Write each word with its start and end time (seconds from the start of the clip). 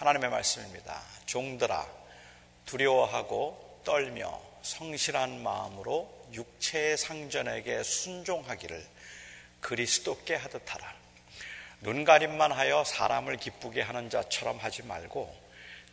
하나님의 0.00 0.30
말씀입니다. 0.30 0.98
종들아, 1.26 1.86
두려워하고 2.64 3.82
떨며 3.84 4.40
성실한 4.62 5.42
마음으로 5.42 6.26
육체의 6.32 6.96
상전에게 6.96 7.82
순종하기를 7.82 8.82
그리스도께 9.60 10.36
하듯 10.36 10.62
하라. 10.74 10.94
눈가림만 11.82 12.50
하여 12.50 12.82
사람을 12.82 13.36
기쁘게 13.36 13.82
하는 13.82 14.08
자처럼 14.08 14.56
하지 14.56 14.82
말고 14.84 15.38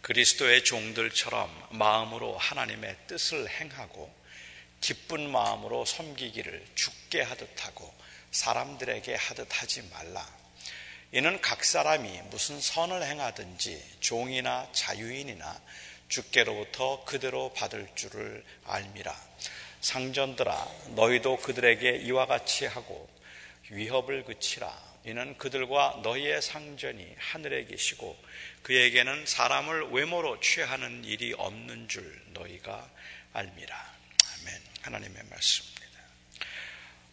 그리스도의 0.02 0.64
종들처럼 0.64 1.68
마음으로 1.72 2.38
하나님의 2.38 2.96
뜻을 3.08 3.50
행하고 3.50 4.10
기쁜 4.80 5.30
마음으로 5.30 5.84
섬기기를 5.84 6.66
죽게 6.76 7.24
하듯 7.24 7.66
하고 7.66 7.94
사람들에게 8.32 9.16
하듯 9.16 9.62
하지 9.62 9.82
말라. 9.90 10.47
이는 11.14 11.40
각 11.42 11.64
사람이 11.64 12.24
무슨 12.30 12.60
선을 12.60 13.02
행하든지 13.02 13.98
종이나 14.02 14.68
자유인이나 14.74 15.62
주께로부터 16.10 17.06
그대로 17.06 17.54
받을 17.54 17.88
줄을 17.96 18.44
알미라. 18.66 19.16
상전들아 19.80 20.68
너희도 20.96 21.38
그들에게 21.38 21.98
이와 22.04 22.26
같이 22.26 22.66
하고 22.66 23.10
위협을 23.70 24.26
그치라. 24.26 24.88
이는 25.06 25.38
그들과 25.38 26.02
너희의 26.04 26.42
상전이 26.42 27.16
하늘에 27.18 27.64
계시고 27.64 28.18
그에게는 28.64 29.26
사람을 29.26 29.92
외모로 29.92 30.42
취하는 30.42 31.06
일이 31.06 31.34
없는 31.38 31.88
줄 31.88 32.22
너희가 32.34 32.90
알미라. 33.32 33.96
아멘. 34.42 34.62
하나님의 34.82 35.24
말씀입니다. 35.30 35.77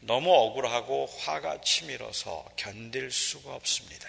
너무 0.07 0.35
억울하고 0.35 1.07
화가 1.07 1.63
치밀어서 1.63 2.45
견딜 2.57 3.11
수가 3.11 3.55
없습니다. 3.55 4.07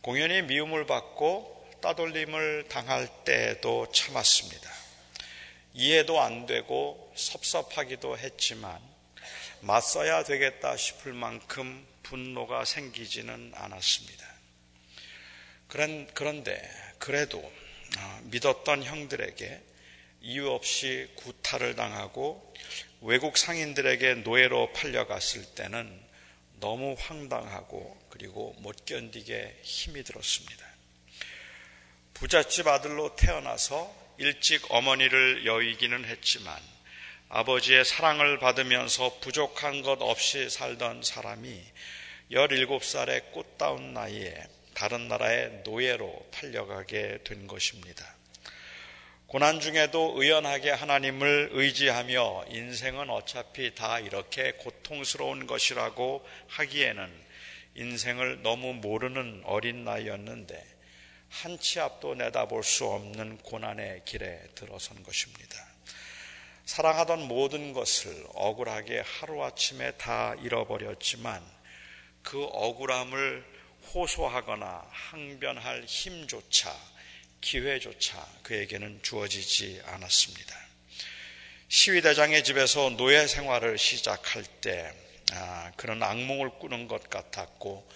공연히 0.00 0.40
미움을 0.40 0.86
받고 0.86 1.68
따돌림을 1.82 2.68
당할 2.70 3.06
때도 3.24 3.92
참았습니다. 3.92 4.70
이해도 5.74 6.18
안 6.22 6.46
되고 6.46 7.12
섭섭하기도 7.14 8.16
했지만 8.16 8.80
맞서야 9.60 10.24
되겠다 10.24 10.78
싶을 10.78 11.12
만큼 11.12 11.86
분노가 12.02 12.64
생기지는 12.64 13.52
않았습니다. 13.54 14.26
그런데 15.68 16.70
그래도 16.98 17.38
어, 17.38 18.20
믿었던 18.24 18.82
형들에게 18.82 19.62
이유 20.22 20.48
없이 20.48 21.10
구타를 21.16 21.76
당하고 21.76 22.54
외국 23.06 23.36
상인들에게 23.36 24.14
노예로 24.14 24.72
팔려갔을 24.72 25.44
때는 25.54 26.00
너무 26.58 26.96
황당하고 26.98 28.00
그리고 28.08 28.56
못 28.60 28.86
견디게 28.86 29.60
힘이 29.62 30.02
들었습니다. 30.02 30.64
부잣집 32.14 32.66
아들로 32.66 33.14
태어나서 33.14 33.94
일찍 34.16 34.62
어머니를 34.70 35.44
여의기는 35.44 36.06
했지만 36.06 36.58
아버지의 37.28 37.84
사랑을 37.84 38.38
받으면서 38.38 39.18
부족한 39.20 39.82
것 39.82 40.00
없이 40.00 40.48
살던 40.48 41.02
사람이 41.02 41.62
17살의 42.32 43.32
꽃다운 43.32 43.92
나이에 43.92 44.34
다른 44.72 45.08
나라의 45.08 45.60
노예로 45.66 46.30
팔려가게 46.32 47.18
된 47.24 47.46
것입니다. 47.48 48.14
고난 49.26 49.58
중에도 49.58 50.14
의연하게 50.16 50.70
하나님을 50.70 51.50
의지하며 51.52 52.44
인생은 52.50 53.10
어차피 53.10 53.74
다 53.74 53.98
이렇게 53.98 54.52
고통스러운 54.52 55.46
것이라고 55.46 56.24
하기에는 56.48 57.24
인생을 57.74 58.42
너무 58.42 58.74
모르는 58.74 59.42
어린 59.44 59.84
나이였는데 59.84 60.74
한 61.30 61.58
치 61.58 61.80
앞도 61.80 62.14
내다볼 62.14 62.62
수 62.62 62.86
없는 62.86 63.38
고난의 63.38 64.02
길에 64.04 64.40
들어선 64.54 65.02
것입니다. 65.02 65.66
사랑하던 66.64 67.26
모든 67.26 67.72
것을 67.72 68.24
억울하게 68.34 69.00
하루아침에 69.00 69.92
다 69.92 70.34
잃어버렸지만 70.42 71.42
그 72.22 72.44
억울함을 72.44 73.44
호소하거나 73.92 74.86
항변할 74.90 75.84
힘조차 75.86 76.72
기회조차 77.44 78.26
그에게는 78.42 79.00
주어지지 79.02 79.82
않았습니다. 79.84 80.56
시위대장의 81.68 82.42
집에서 82.42 82.88
노예 82.96 83.26
생활을 83.26 83.76
시작할 83.76 84.44
때 84.62 84.90
아, 85.32 85.70
그런 85.76 86.02
악몽을 86.02 86.58
꾸는 86.58 86.88
것 86.88 87.10
같았고 87.10 87.86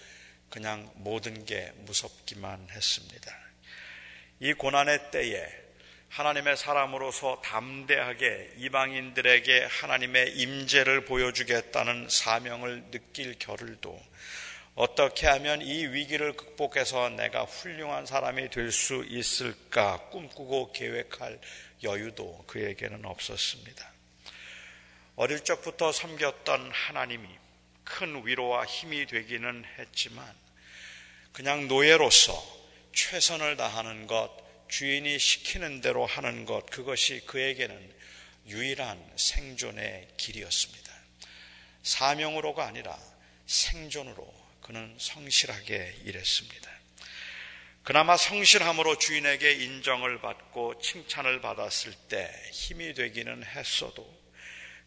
그냥 0.51 0.91
모든 0.95 1.45
게 1.45 1.71
무섭기만 1.77 2.67
했습니다. 2.71 3.35
이 4.39 4.53
고난의 4.53 5.09
때에 5.11 5.47
하나님의 6.09 6.55
사람으로서 6.55 7.41
담대하게 7.43 8.53
이방인들에게 8.57 9.65
하나님의 9.65 10.37
임재를 10.37 11.05
보여주겠다는 11.05 12.07
사명을 12.09 12.91
느낄 12.91 13.37
겨를도 13.39 13.99
어떻게 14.79 15.27
하면 15.27 15.61
이 15.61 15.87
위기를 15.87 16.31
극복해서 16.31 17.09
내가 17.09 17.43
훌륭한 17.43 18.05
사람이 18.05 18.49
될 18.49 18.71
수 18.71 19.03
있을까 19.09 19.97
꿈꾸고 20.09 20.71
계획할 20.71 21.37
여유도 21.83 22.45
그에게는 22.47 23.03
없었습니다. 23.03 23.91
어릴 25.17 25.43
적부터 25.43 25.91
섬겼던 25.91 26.71
하나님이 26.71 27.27
큰 27.83 28.25
위로와 28.25 28.65
힘이 28.65 29.05
되기는 29.05 29.65
했지만 29.79 30.33
그냥 31.33 31.67
노예로서 31.67 32.41
최선을 32.93 33.57
다하는 33.57 34.07
것, 34.07 34.31
주인이 34.69 35.19
시키는 35.19 35.81
대로 35.81 36.05
하는 36.05 36.45
것, 36.45 36.65
그것이 36.67 37.25
그에게는 37.25 37.93
유일한 38.47 38.97
생존의 39.17 40.07
길이었습니다. 40.15 40.89
사명으로가 41.83 42.65
아니라 42.65 42.97
생존으로 43.45 44.38
그는 44.69 44.95
성실하게 44.99 45.95
일했습니다. 46.05 46.69
그나마 47.81 48.15
성실함으로 48.17 48.99
주인에게 48.99 49.51
인정을 49.53 50.21
받고 50.21 50.79
칭찬을 50.79 51.41
받았을 51.41 51.91
때 52.07 52.31
힘이 52.51 52.93
되기는 52.93 53.43
했어도 53.45 54.07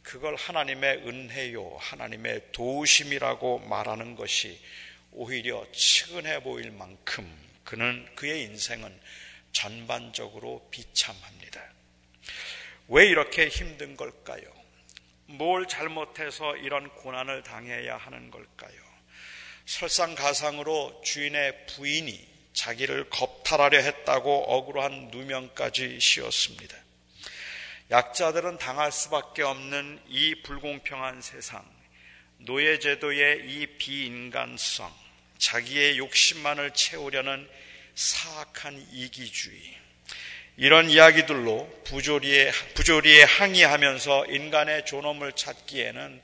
그걸 0.04 0.37
하나님의 0.37 0.98
은혜요, 0.98 1.78
하나님의 1.81 2.53
도우심이라고 2.53 3.59
말하는 3.59 4.15
것이 4.15 4.60
오히려 5.10 5.66
측은해 5.72 6.44
보일 6.44 6.71
만큼 6.71 7.28
그는 7.65 8.09
그의 8.15 8.42
인생은 8.42 9.00
전반적으로 9.50 10.69
비참합니다. 10.71 11.60
왜 12.87 13.09
이렇게 13.09 13.48
힘든 13.48 13.97
걸까요? 13.97 14.44
뭘 15.26 15.66
잘못해서 15.66 16.56
이런 16.59 16.88
고난을 16.88 17.42
당해야 17.42 17.97
하는 17.97 18.31
걸까요? 18.31 18.91
설상가상으로 19.66 21.02
주인의 21.04 21.66
부인이 21.66 22.28
자기를 22.52 23.08
겁탈하려 23.10 23.78
했다고 23.78 24.44
억울한 24.54 25.08
누명까지 25.10 25.98
씌웠습니다. 26.00 26.76
약자들은 27.90 28.58
당할 28.58 28.92
수밖에 28.92 29.42
없는 29.42 30.00
이 30.08 30.34
불공평한 30.42 31.20
세상, 31.20 31.64
노예제도의 32.38 33.46
이 33.46 33.66
비인간성, 33.78 34.92
자기의 35.38 35.98
욕심만을 35.98 36.72
채우려는 36.72 37.48
사악한 37.94 38.86
이기주의, 38.92 39.76
이런 40.56 40.90
이야기들로 40.90 41.82
부조리에, 41.84 42.52
부조리에 42.74 43.24
항의하면서 43.24 44.26
인간의 44.26 44.84
존엄을 44.86 45.32
찾기에는 45.32 46.22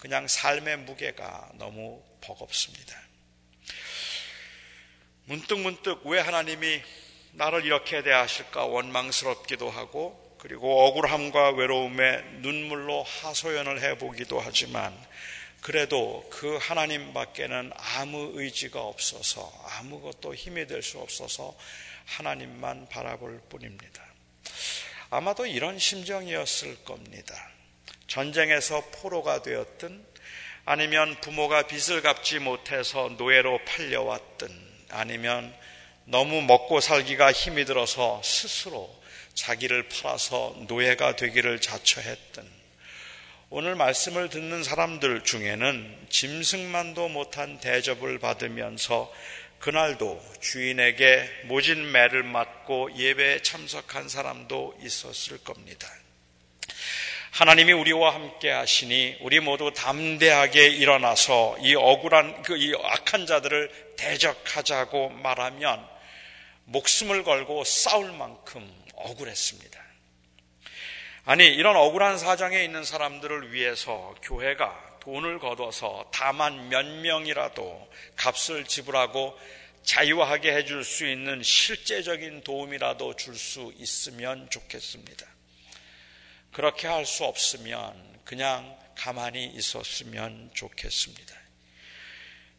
그냥 0.00 0.26
삶의 0.26 0.78
무게가 0.78 1.50
너무 1.54 2.02
버겁습니다. 2.22 2.98
문득 5.24 5.60
문득 5.60 6.04
왜 6.06 6.18
하나님이 6.20 6.82
나를 7.32 7.64
이렇게 7.64 8.02
대하실까 8.02 8.64
원망스럽기도 8.64 9.70
하고 9.70 10.36
그리고 10.40 10.86
억울함과 10.86 11.50
외로움에 11.50 12.22
눈물로 12.40 13.02
하소연을 13.02 13.82
해보기도 13.82 14.40
하지만 14.40 14.98
그래도 15.60 16.26
그 16.30 16.56
하나님 16.56 17.12
밖에는 17.12 17.70
아무 17.76 18.32
의지가 18.34 18.80
없어서 18.80 19.52
아무것도 19.78 20.34
힘이 20.34 20.66
될 20.66 20.82
수 20.82 20.98
없어서 20.98 21.54
하나님만 22.06 22.88
바라볼 22.88 23.42
뿐입니다. 23.50 24.02
아마도 25.10 25.44
이런 25.44 25.78
심정이었을 25.78 26.84
겁니다. 26.84 27.50
전쟁에서 28.10 28.84
포로가 28.90 29.40
되었든 29.42 30.04
아니면 30.64 31.16
부모가 31.20 31.68
빚을 31.68 32.02
갚지 32.02 32.40
못해서 32.40 33.08
노예로 33.16 33.60
팔려왔든 33.64 34.48
아니면 34.90 35.54
너무 36.06 36.42
먹고 36.42 36.80
살기가 36.80 37.30
힘이 37.30 37.64
들어서 37.64 38.20
스스로 38.24 38.92
자기를 39.34 39.88
팔아서 39.88 40.56
노예가 40.66 41.14
되기를 41.14 41.60
자처했든 41.60 42.44
오늘 43.50 43.76
말씀을 43.76 44.28
듣는 44.28 44.64
사람들 44.64 45.22
중에는 45.22 46.06
짐승만도 46.08 47.10
못한 47.10 47.60
대접을 47.60 48.18
받으면서 48.18 49.12
그날도 49.60 50.20
주인에게 50.40 51.42
모진 51.44 51.92
매를 51.92 52.24
맞고 52.24 52.96
예배에 52.96 53.42
참석한 53.42 54.08
사람도 54.08 54.78
있었을 54.82 55.38
겁니다. 55.38 55.88
하나님이 57.30 57.72
우리와 57.72 58.14
함께 58.14 58.50
하시니 58.50 59.18
우리 59.20 59.40
모두 59.40 59.72
담대하게 59.72 60.66
일어나서 60.68 61.56
이 61.60 61.74
억울한 61.74 62.42
그 62.42 62.56
이 62.56 62.74
악한 62.82 63.26
자들을 63.26 63.94
대적하자고 63.96 65.10
말하면 65.10 65.86
목숨을 66.64 67.22
걸고 67.22 67.64
싸울 67.64 68.12
만큼 68.12 68.68
억울했습니다. 68.94 69.80
아니 71.24 71.46
이런 71.46 71.76
억울한 71.76 72.18
사정에 72.18 72.62
있는 72.64 72.84
사람들을 72.84 73.52
위해서 73.52 74.14
교회가 74.22 74.98
돈을 75.00 75.38
걷어서 75.38 76.10
다만 76.12 76.68
몇 76.68 76.84
명이라도 76.84 77.90
값을 78.16 78.64
지불하고 78.64 79.38
자유하게 79.84 80.52
해줄 80.56 80.84
수 80.84 81.06
있는 81.06 81.42
실제적인 81.42 82.42
도움이라도 82.42 83.16
줄 83.16 83.36
수 83.36 83.72
있으면 83.78 84.50
좋겠습니다. 84.50 85.29
그렇게 86.52 86.88
할 86.88 87.06
수 87.06 87.24
없으면 87.24 88.20
그냥 88.24 88.78
가만히 88.96 89.46
있었으면 89.46 90.50
좋겠습니다. 90.54 91.34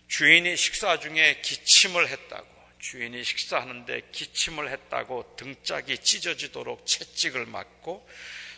주인이 0.08 0.58
식사 0.58 1.00
중에 1.00 1.40
기침을 1.42 2.10
했다고, 2.10 2.48
주인이 2.80 3.24
식사하는데 3.24 4.10
기침을 4.12 4.70
했다고 4.72 5.36
등짝이 5.38 5.98
찢어지도록 6.00 6.86
채찍을 6.86 7.46
맞고 7.46 8.08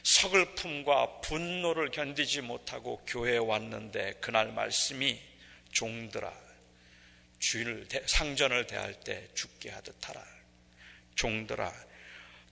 서글픔과 0.04 1.22
분노를 1.22 1.92
견디지 1.92 2.42
못하고 2.42 3.04
교회에 3.06 3.38
왔는데 3.38 4.16
그날 4.22 4.52
말씀이 4.52 5.20
종들아 5.72 6.34
주인을 7.40 7.88
상전을 8.06 8.68
대할 8.68 8.94
때 9.02 9.28
죽게 9.34 9.70
하듯 9.70 9.96
하라 10.08 10.24
종들아 11.16 11.74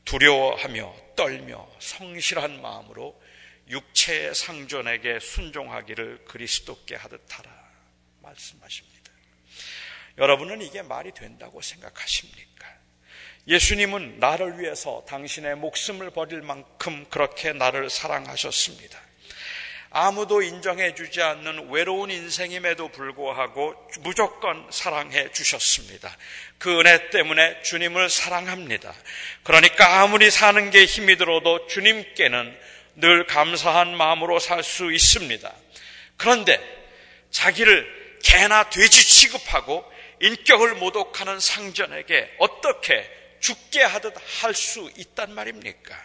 두려워하며 0.05 0.95
떨며 1.15 1.69
성실한 1.79 2.61
마음으로 2.61 3.21
육체의 3.69 4.35
상전에게 4.35 5.19
순종하기를 5.19 6.25
그리스도께 6.25 6.95
하듯 6.95 7.21
하라 7.29 7.51
말씀하십니다. 8.21 9.11
여러분은 10.17 10.61
이게 10.61 10.81
말이 10.81 11.11
된다고 11.13 11.61
생각하십니까? 11.61 12.67
예수님은 13.47 14.19
나를 14.19 14.59
위해서 14.59 15.03
당신의 15.07 15.55
목숨을 15.55 16.11
버릴 16.11 16.41
만큼 16.41 17.05
그렇게 17.09 17.53
나를 17.53 17.89
사랑하셨습니다. 17.89 18.99
아무도 19.93 20.41
인정해 20.41 20.95
주지 20.95 21.21
않는 21.21 21.69
외로운 21.69 22.11
인생임에도 22.11 22.87
불구하고 22.89 23.75
무조건 23.99 24.65
사랑해 24.71 25.29
주셨습니다. 25.33 26.15
그 26.57 26.79
은혜 26.79 27.09
때문에 27.09 27.61
주님을 27.63 28.09
사랑합니다. 28.09 28.93
그러니까 29.43 29.99
아무리 30.01 30.31
사는 30.31 30.71
게 30.71 30.85
힘이 30.85 31.17
들어도 31.17 31.67
주님께는 31.67 32.57
늘 32.95 33.25
감사한 33.27 33.95
마음으로 33.97 34.39
살 34.39 34.63
수 34.63 34.93
있습니다. 34.93 35.51
그런데 36.15 36.59
자기를 37.31 38.19
개나 38.23 38.69
돼지 38.69 39.03
취급하고 39.05 39.83
인격을 40.21 40.75
모독하는 40.75 41.39
상전에게 41.39 42.35
어떻게 42.37 43.09
죽게 43.41 43.81
하듯 43.83 44.13
할 44.41 44.53
수 44.53 44.89
있단 44.95 45.33
말입니까? 45.33 45.99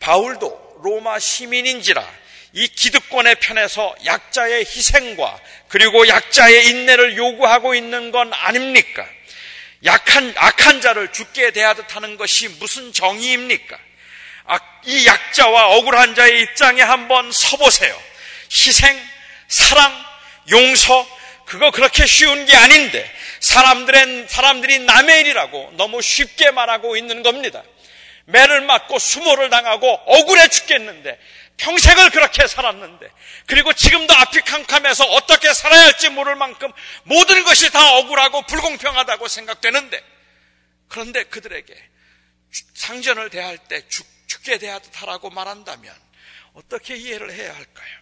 바울도 0.00 0.80
로마 0.82 1.18
시민인지라 1.18 2.27
이 2.52 2.66
기득권의 2.68 3.36
편에서 3.36 3.94
약자의 4.04 4.60
희생과 4.60 5.38
그리고 5.68 6.08
약자의 6.08 6.68
인내를 6.68 7.16
요구하고 7.16 7.74
있는 7.74 8.10
건 8.10 8.32
아닙니까? 8.32 9.06
약한, 9.84 10.32
악한 10.36 10.80
자를 10.80 11.12
죽게 11.12 11.52
대하듯 11.52 11.94
하는 11.94 12.16
것이 12.16 12.48
무슨 12.48 12.92
정의입니까? 12.92 13.78
이 14.86 15.06
약자와 15.06 15.76
억울한 15.76 16.14
자의 16.14 16.42
입장에 16.42 16.80
한번 16.80 17.30
서보세요. 17.30 18.00
희생, 18.50 18.98
사랑, 19.48 19.92
용서, 20.50 21.06
그거 21.44 21.70
그렇게 21.70 22.06
쉬운 22.06 22.46
게 22.46 22.56
아닌데, 22.56 23.10
사람들은, 23.40 24.28
사람들이 24.28 24.80
남의 24.80 25.20
일이라고 25.20 25.72
너무 25.76 26.00
쉽게 26.00 26.50
말하고 26.52 26.96
있는 26.96 27.22
겁니다. 27.22 27.62
매를 28.28 28.60
맞고 28.60 28.98
수모를 28.98 29.48
당하고 29.48 29.90
억울해 30.06 30.48
죽겠는데, 30.48 31.18
평생을 31.56 32.10
그렇게 32.10 32.46
살았는데, 32.46 33.08
그리고 33.46 33.72
지금도 33.72 34.14
앞이 34.14 34.42
캄캄해서 34.42 35.04
어떻게 35.04 35.52
살아야 35.54 35.86
할지 35.86 36.10
모를 36.10 36.36
만큼 36.36 36.70
모든 37.04 37.42
것이 37.44 37.70
다 37.72 37.96
억울하고 37.96 38.42
불공평하다고 38.42 39.28
생각되는데, 39.28 40.02
그런데 40.88 41.24
그들에게 41.24 41.74
상전을 42.74 43.30
대할 43.30 43.56
때 43.58 43.86
죽, 43.88 44.06
죽게 44.26 44.58
대하듯 44.58 45.02
하라고 45.02 45.30
말한다면 45.30 45.94
어떻게 46.52 46.96
이해를 46.96 47.32
해야 47.32 47.54
할까요? 47.54 47.98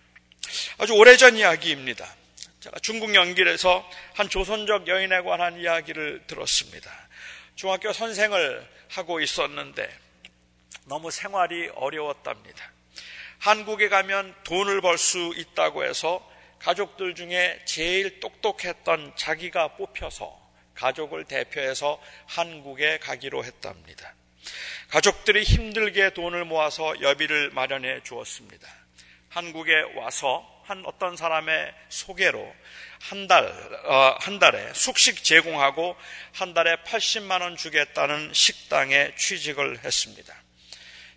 아주 0.79 0.93
오래전 0.95 1.37
이야기입니다. 1.37 2.07
제가 2.61 2.81
중국 2.81 3.15
연길에서 3.15 3.89
한 4.15 4.29
조선적 4.29 4.89
여인에 4.89 5.21
관한 5.23 5.61
이야기를 5.61 6.25
들었습니다. 6.27 6.91
중학교 7.55 7.93
선생을 7.93 8.69
하고 8.91 9.21
있었는데 9.21 10.06
너무 10.85 11.11
생활이 11.11 11.71
어려웠답니다. 11.75 12.73
한국에 13.39 13.89
가면 13.89 14.35
돈을 14.45 14.81
벌 14.81 14.99
수 14.99 15.33
있다고 15.37 15.85
해서 15.85 16.27
가족들 16.59 17.15
중에 17.15 17.61
제일 17.65 18.21
똑똑했던 18.21 19.13
자기가 19.17 19.77
뽑혀서 19.77 20.47
가족을 20.75 21.25
대표해서 21.25 22.01
한국에 22.27 22.99
가기로 22.99 23.45
했답니다. 23.45 24.15
가족들이 24.89 25.43
힘들게 25.43 26.11
돈을 26.11 26.45
모아서 26.45 27.01
여비를 27.01 27.51
마련해 27.51 28.03
주었습니다. 28.05 28.69
한국에 29.31 29.83
와서 29.97 30.47
한 30.65 30.83
어떤 30.87 31.17
사람의 31.17 31.73
소개로 31.89 32.55
한 33.01 33.29
달, 33.29 33.47
어, 33.85 34.17
한 34.21 34.39
달에 34.39 34.73
숙식 34.75 35.23
제공하고 35.23 35.97
한 36.33 36.55
달에 36.55 36.77
80만 36.85 37.43
원 37.43 37.57
주겠다는 37.57 38.33
식당에 38.33 39.15
취직을 39.17 39.85
했습니다. 39.85 40.35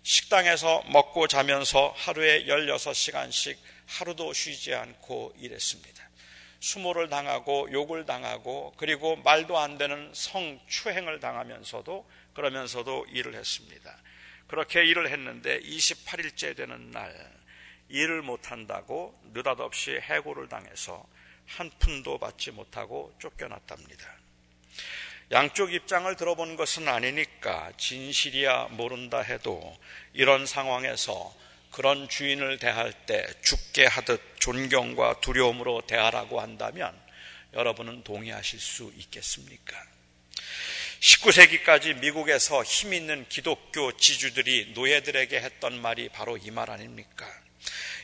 식당에서 0.02 0.82
먹고 0.88 1.28
자면서 1.28 1.94
하루에 1.96 2.44
16시간씩 2.46 3.56
하루도 3.86 4.32
쉬지 4.32 4.74
않고 4.74 5.34
일했습니다. 5.38 6.10
수모를 6.60 7.08
당하고 7.08 7.70
욕을 7.72 8.04
당하고 8.04 8.74
그리고 8.76 9.16
말도 9.16 9.58
안 9.58 9.78
되는 9.78 10.10
성추행을 10.14 11.20
당하면서도 11.20 12.08
그러면서도 12.34 13.06
일을 13.10 13.34
했습니다. 13.34 13.96
그렇게 14.46 14.84
일을 14.84 15.10
했는데 15.10 15.60
28일째 15.60 16.56
되는 16.56 16.90
날 16.90 17.14
일을 17.88 18.22
못한다고 18.22 19.18
느닷없이 19.32 19.98
해고를 20.02 20.48
당해서 20.48 21.06
한 21.46 21.70
푼도 21.78 22.18
받지 22.18 22.50
못하고 22.50 23.14
쫓겨났답니다. 23.18 24.19
양쪽 25.32 25.72
입장을 25.72 26.14
들어본 26.16 26.56
것은 26.56 26.88
아니니까 26.88 27.72
진실이야 27.76 28.68
모른다 28.72 29.20
해도 29.20 29.76
이런 30.12 30.44
상황에서 30.44 31.32
그런 31.70 32.08
주인을 32.08 32.58
대할 32.58 32.92
때 33.06 33.24
죽게 33.42 33.86
하듯 33.86 34.20
존경과 34.40 35.20
두려움으로 35.20 35.82
대하라고 35.82 36.40
한다면 36.40 36.98
여러분은 37.54 38.02
동의하실 38.02 38.58
수 38.58 38.92
있겠습니까? 38.96 39.80
19세기까지 41.00 41.98
미국에서 42.00 42.64
힘 42.64 42.92
있는 42.92 43.24
기독교 43.28 43.96
지주들이 43.96 44.72
노예들에게 44.74 45.40
했던 45.40 45.80
말이 45.80 46.08
바로 46.08 46.36
이 46.36 46.50
말 46.50 46.70
아닙니까? 46.70 47.26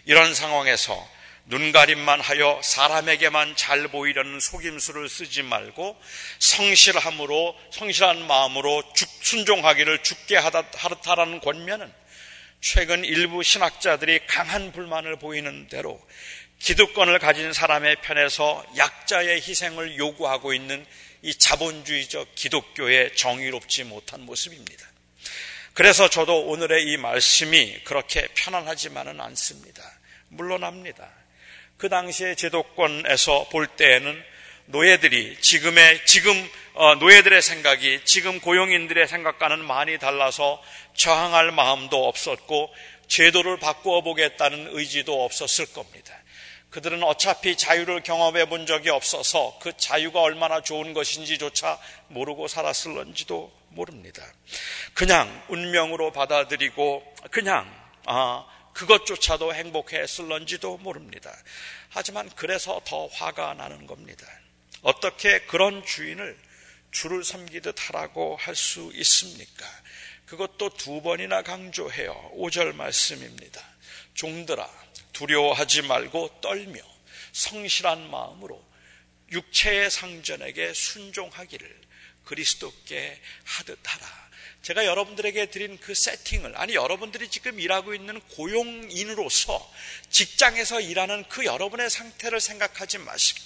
이런 0.05 0.33
상황에서 0.33 1.16
눈가림만 1.47 2.21
하여 2.21 2.61
사람에게만 2.63 3.55
잘 3.55 3.87
보이려는 3.89 4.41
속임수를 4.41 5.09
쓰지 5.09 5.43
말고 5.43 5.97
성실함으로 6.41 7.57
성실한 7.71 8.27
마음으로 8.27 8.83
순종하기를 9.23 10.03
죽게 10.03 10.37
하다라는 10.37 11.41
권면은 11.41 11.93
최근 12.61 13.05
일부 13.05 13.43
신학자들이 13.45 14.27
강한 14.27 14.73
불만을 14.73 15.19
보이는 15.19 15.69
대로 15.69 16.05
기득권을 16.59 17.21
가진 17.21 17.53
사람의 17.53 17.97
편에서 18.03 18.65
약자의 18.77 19.37
희생을 19.37 19.99
요구하고 19.99 20.53
있는 20.53 20.85
이 21.23 21.35
자본주의적 21.35 22.35
기독교의 22.35 23.15
정의롭지 23.15 23.85
못한 23.85 24.23
모습입니다. 24.23 24.87
그래서 25.75 26.09
저도 26.09 26.47
오늘의 26.47 26.85
이 26.87 26.97
말씀이 26.97 27.83
그렇게 27.85 28.27
편안하지만은 28.35 29.21
않습니다. 29.21 29.83
물론합니다. 30.29 31.26
그 31.77 31.89
당시의 31.89 32.37
제도권에서 32.37 33.49
볼 33.51 33.67
때에는 33.67 34.23
노예들이 34.67 35.41
지금의 35.41 36.07
지금 36.07 36.33
어, 36.75 36.95
노예들의 36.97 37.41
생각이 37.41 38.01
지금 38.05 38.41
고용인들의 38.41 39.07
생각과는 39.07 39.65
많이 39.65 39.99
달라서 39.99 40.63
저항할 40.95 41.53
마음도 41.53 42.07
없었고 42.09 42.75
제도를 43.09 43.59
바꾸어 43.59 44.03
보겠다는 44.03 44.71
의지도 44.73 45.25
없었을 45.25 45.67
겁니다. 45.73 46.15
그들은 46.71 47.03
어차피 47.05 47.57
자유를 47.57 48.03
경험해 48.03 48.49
본 48.49 48.67
적이 48.67 48.91
없어서 48.91 49.59
그 49.63 49.73
자유가 49.77 50.21
얼마나 50.21 50.61
좋은 50.63 50.93
것인지조차 50.93 51.79
모르고 52.09 52.49
살았을런지도 52.49 53.53
모릅니다. 53.69 54.23
그냥 54.93 55.45
운명으로 55.49 56.13
받아들이고 56.13 57.15
그냥 57.31 57.73
아, 58.07 58.45
그것조차도 58.77 59.55
행복했을런지도 59.55 60.77
모릅니다. 60.79 61.35
하지만 61.89 62.29
그래서 62.37 62.83
더 62.85 63.07
화가 63.07 63.55
나는 63.55 63.87
겁니다. 63.87 64.27
어떻게 64.83 65.41
그런 65.47 65.83
주인을 65.83 66.39
주를 66.91 67.25
섬기듯 67.25 67.89
하라고 67.89 68.37
할 68.37 68.55
수 68.55 68.91
있습니까? 68.95 69.67
그것도 70.27 70.75
두 70.75 71.01
번이나 71.01 71.43
강조해요. 71.43 72.33
5절 72.37 72.75
말씀입니다. 72.75 73.63
종들아, 74.13 74.69
두려워하지 75.15 75.83
말고 75.83 76.41
떨며 76.43 76.81
성실한 77.33 78.11
마음으로 78.11 78.63
육체의 79.33 79.91
상전에게 79.91 80.75
순종하기를 80.75 81.81
그리스도께 82.25 83.21
하듯 83.45 83.79
하라. 83.85 84.26
제가 84.67 84.85
여러분들에게 84.85 85.47
드린 85.47 85.79
그 85.79 85.95
세팅을, 85.95 86.57
아니, 86.57 86.75
여러분들이 86.75 87.29
지금 87.29 87.61
일하고 87.61 87.95
있는 87.95 88.19
고용인으로서 88.35 89.73
직장에서 90.11 90.81
일하는 90.81 91.23
그 91.29 91.45
여러분의 91.45 91.89
상태를 91.89 92.41
생각하지 92.41 92.99
마시고, 92.99 93.41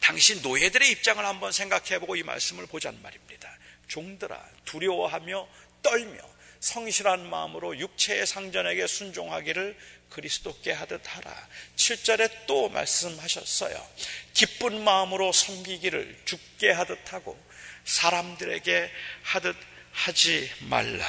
당신 0.00 0.42
노예들의 0.42 0.90
입장을 0.90 1.24
한번 1.24 1.50
생각해보고 1.50 2.16
이 2.16 2.24
말씀을 2.24 2.66
보자는 2.66 3.00
말입니다. 3.00 3.50
종들아, 3.88 4.38
두려워하며 4.66 5.48
떨며 5.82 6.18
성실한 6.60 7.30
마음으로 7.30 7.78
육체의 7.78 8.26
상전에게 8.26 8.86
순종하기를 8.86 9.78
그리스도께 10.10 10.72
하듯 10.72 11.00
하라. 11.06 11.48
7절에 11.76 12.46
또 12.46 12.68
말씀하셨어요. 12.68 13.88
기쁜 14.34 14.84
마음으로 14.84 15.32
섬기기를 15.32 16.20
죽게 16.26 16.70
하듯 16.72 17.14
하고 17.14 17.42
사람들에게 17.86 18.90
하듯 19.22 19.69
하지 19.92 20.50
말라. 20.60 21.06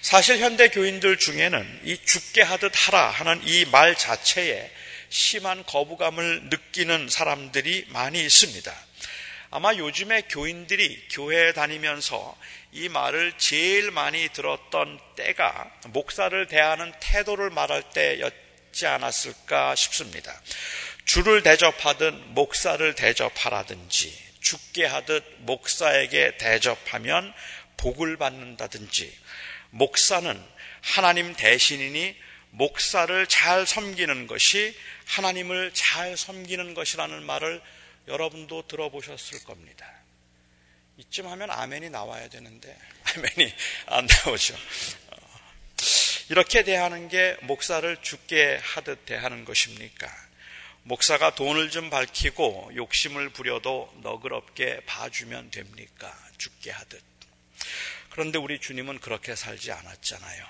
사실 0.00 0.38
현대 0.38 0.68
교인들 0.68 1.18
중에는 1.18 1.80
이 1.84 1.98
죽게 2.04 2.42
하듯 2.42 2.72
하라 2.74 3.10
하는 3.10 3.40
이 3.44 3.64
말 3.66 3.94
자체에 3.96 4.70
심한 5.10 5.64
거부감을 5.64 6.44
느끼는 6.44 7.08
사람들이 7.08 7.86
많이 7.88 8.22
있습니다. 8.24 8.74
아마 9.50 9.74
요즘에 9.74 10.22
교인들이 10.28 11.08
교회에 11.10 11.52
다니면서 11.52 12.36
이 12.72 12.88
말을 12.90 13.32
제일 13.38 13.90
많이 13.90 14.28
들었던 14.28 15.00
때가 15.16 15.70
목사를 15.88 16.46
대하는 16.48 16.92
태도를 17.00 17.48
말할 17.50 17.82
때였지 17.90 18.86
않았을까 18.86 19.74
싶습니다. 19.74 20.38
주를 21.06 21.42
대접하든 21.42 22.34
목사를 22.34 22.94
대접하라든지 22.94 24.14
죽게 24.40 24.84
하듯 24.84 25.24
목사에게 25.38 26.36
대접하면 26.36 27.32
복을 27.78 28.18
받는다든지 28.18 29.16
목사는 29.70 30.40
하나님 30.82 31.34
대신이니 31.34 32.14
목사를 32.50 33.26
잘 33.26 33.66
섬기는 33.66 34.26
것이 34.26 34.76
하나님을 35.06 35.72
잘 35.74 36.16
섬기는 36.16 36.74
것이라는 36.74 37.22
말을 37.24 37.62
여러분도 38.06 38.66
들어보셨을 38.68 39.44
겁니다. 39.44 39.90
이쯤 40.96 41.26
하면 41.28 41.50
아멘이 41.50 41.90
나와야 41.90 42.28
되는데 42.28 42.76
아멘이 43.04 43.54
안 43.86 44.06
나오죠. 44.06 44.56
이렇게 46.30 46.62
대하는 46.62 47.08
게 47.08 47.36
목사를 47.42 47.96
죽게 48.02 48.60
하듯 48.62 49.06
대하는 49.06 49.44
것입니까? 49.44 50.10
목사가 50.82 51.34
돈을 51.34 51.70
좀 51.70 51.90
밝히고 51.90 52.72
욕심을 52.74 53.30
부려도 53.30 53.92
너그럽게 54.02 54.80
봐주면 54.86 55.50
됩니까? 55.50 56.14
죽게 56.38 56.70
하듯. 56.70 57.07
그런데 58.10 58.38
우리 58.38 58.58
주님은 58.58 59.00
그렇게 59.00 59.34
살지 59.34 59.72
않았잖아요. 59.72 60.44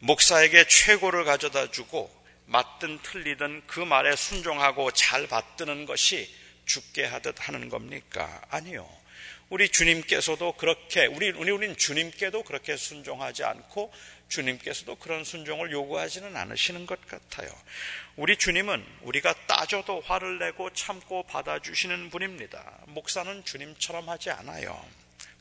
목사에게 0.00 0.66
최고를 0.66 1.24
가져다 1.24 1.70
주고 1.70 2.10
맞든 2.46 3.00
틀리든 3.02 3.62
그 3.66 3.80
말에 3.80 4.16
순종하고 4.16 4.90
잘 4.92 5.26
받드는 5.26 5.86
것이 5.86 6.32
죽게 6.64 7.04
하듯 7.04 7.48
하는 7.48 7.68
겁니까? 7.68 8.42
아니요. 8.50 8.88
우리 9.50 9.68
주님께서도 9.68 10.52
그렇게 10.52 11.06
우리 11.06 11.30
우리 11.30 11.50
우리는 11.50 11.76
주님께도 11.76 12.44
그렇게 12.44 12.76
순종하지 12.76 13.42
않고 13.42 13.92
주님께서도 14.28 14.94
그런 14.96 15.24
순종을 15.24 15.72
요구하지는 15.72 16.36
않으시는 16.36 16.86
것 16.86 17.04
같아요. 17.08 17.50
우리 18.14 18.36
주님은 18.36 18.86
우리가 19.02 19.34
따져도 19.46 20.02
화를 20.02 20.38
내고 20.38 20.72
참고 20.72 21.24
받아주시는 21.24 22.10
분입니다. 22.10 22.78
목사는 22.86 23.44
주님처럼 23.44 24.08
하지 24.08 24.30
않아요. 24.30 24.80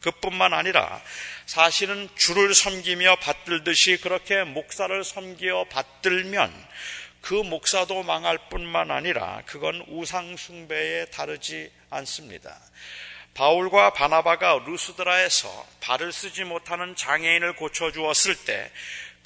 그뿐만 0.02 0.54
아니라 0.54 1.02
사실은 1.46 2.10
주를 2.16 2.54
섬기며 2.54 3.18
받들듯이 3.18 3.98
그렇게 3.98 4.44
목사를 4.44 5.04
섬기어 5.04 5.66
받들면 5.66 6.54
그 7.22 7.34
목사도 7.34 8.04
망할 8.04 8.38
뿐만 8.50 8.92
아니라 8.92 9.42
그건 9.46 9.84
우상숭배에 9.88 11.06
다르지 11.08 11.72
않습니다. 11.90 12.58
바울과 13.34 13.94
바나바가 13.94 14.64
루스드라에서 14.66 15.68
발을 15.82 16.12
쓰지 16.12 16.44
못하는 16.44 16.96
장애인을 16.96 17.56
고쳐주었을 17.56 18.36
때 18.46 18.72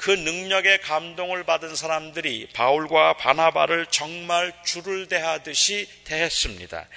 그 0.03 0.11
능력에 0.11 0.79
감동을 0.79 1.45
받은 1.45 1.77
사람들이 1.77 2.49
바울과 2.53 3.13
바나바를 3.13 3.85
정말 3.89 4.51
주를 4.65 5.07
대하듯이 5.07 5.87
대했습니다. 6.03 6.87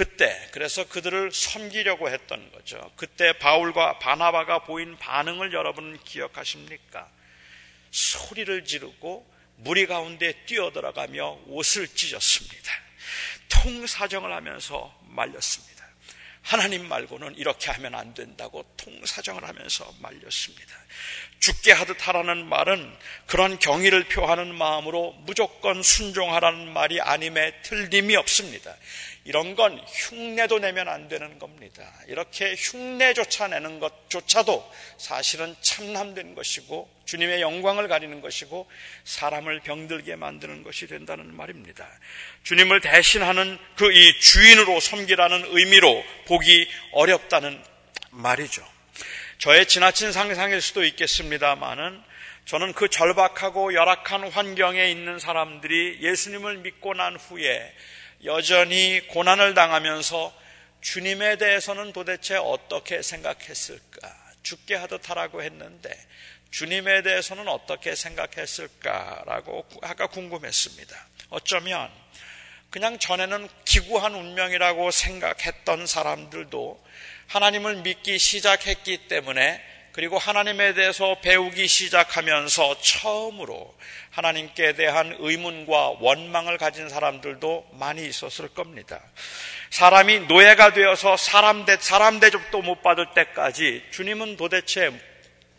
그때 0.00 0.48
그래서 0.52 0.88
그들을 0.88 1.30
섬기려고 1.30 2.08
했던 2.08 2.50
거죠. 2.52 2.90
그때 2.96 3.34
바울과 3.34 3.98
바나바가 3.98 4.60
보인 4.60 4.96
반응을 4.96 5.52
여러분 5.52 6.02
기억하십니까? 6.02 7.06
소리를 7.90 8.64
지르고 8.64 9.30
무리 9.56 9.86
가운데 9.86 10.32
뛰어들어가며 10.46 11.40
옷을 11.48 11.86
찢었습니다. 11.86 12.72
통사정을 13.50 14.32
하면서 14.32 14.98
말렸습니다. 15.02 15.84
하나님 16.40 16.88
말고는 16.88 17.36
이렇게 17.36 17.70
하면 17.70 17.94
안 17.94 18.14
된다고 18.14 18.64
통사정을 18.78 19.46
하면서 19.46 19.92
말렸습니다. 19.98 20.74
죽게 21.40 21.72
하듯 21.72 22.08
하라는 22.08 22.46
말은 22.46 22.96
그런 23.26 23.58
경의를 23.58 24.04
표하는 24.04 24.54
마음으로 24.54 25.12
무조건 25.26 25.82
순종하라는 25.82 26.72
말이 26.72 27.00
아님에 27.00 27.60
틀림이 27.62 28.16
없습니다. 28.16 28.74
이런 29.24 29.54
건 29.54 29.78
흉내도 29.86 30.60
내면 30.60 30.88
안 30.88 31.06
되는 31.08 31.38
겁니다. 31.38 31.92
이렇게 32.08 32.54
흉내조차 32.56 33.48
내는 33.48 33.78
것조차도 33.78 34.72
사실은 34.96 35.54
참남된 35.60 36.34
것이고 36.34 36.90
주님의 37.04 37.42
영광을 37.42 37.86
가리는 37.86 38.20
것이고 38.22 38.70
사람을 39.04 39.60
병들게 39.60 40.16
만드는 40.16 40.62
것이 40.62 40.86
된다는 40.86 41.36
말입니다. 41.36 41.86
주님을 42.44 42.80
대신하는 42.80 43.58
그 43.76 43.90
이 43.90 44.20
주인으로 44.20 44.80
섬기라는 44.80 45.46
의미로 45.48 46.04
보기 46.26 46.68
어렵다는 46.92 47.62
말이죠. 48.10 48.66
저의 49.38 49.66
지나친 49.66 50.12
상상일 50.12 50.60
수도 50.60 50.84
있겠습니다만은 50.84 52.02
저는 52.44 52.72
그 52.72 52.88
절박하고 52.88 53.74
열악한 53.74 54.30
환경에 54.30 54.90
있는 54.90 55.18
사람들이 55.18 55.98
예수님을 56.00 56.58
믿고 56.58 56.94
난 56.94 57.16
후에 57.16 57.74
여전히 58.24 59.00
고난을 59.08 59.54
당하면서 59.54 60.40
주님에 60.80 61.36
대해서는 61.36 61.92
도대체 61.92 62.36
어떻게 62.36 63.02
생각했을까? 63.02 64.20
죽게 64.42 64.74
하듯 64.74 65.10
하라고 65.10 65.42
했는데 65.42 65.90
주님에 66.50 67.02
대해서는 67.02 67.48
어떻게 67.48 67.94
생각했을까라고 67.94 69.66
아까 69.82 70.06
궁금했습니다. 70.06 71.06
어쩌면 71.30 71.90
그냥 72.70 72.98
전에는 72.98 73.48
기구한 73.64 74.14
운명이라고 74.14 74.90
생각했던 74.90 75.86
사람들도 75.86 76.84
하나님을 77.28 77.76
믿기 77.76 78.18
시작했기 78.18 79.08
때문에 79.08 79.69
그리고 80.00 80.16
하나님에 80.16 80.72
대해서 80.72 81.20
배우기 81.20 81.68
시작하면서 81.68 82.80
처음으로 82.80 83.74
하나님께 84.08 84.72
대한 84.72 85.14
의문과 85.18 85.96
원망을 86.00 86.56
가진 86.56 86.88
사람들도 86.88 87.68
많이 87.74 88.06
있었을 88.06 88.48
겁니다. 88.48 88.98
사람이 89.68 90.20
노예가 90.20 90.72
되어서 90.72 91.18
사람 91.18 91.66
대, 91.66 91.76
사람 91.76 92.18
대접도 92.18 92.62
못 92.62 92.82
받을 92.82 93.12
때까지 93.12 93.84
주님은 93.90 94.38
도대체 94.38 94.90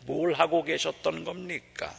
뭘 0.06 0.32
하고 0.34 0.64
계셨던 0.64 1.24
겁니까? 1.24 1.92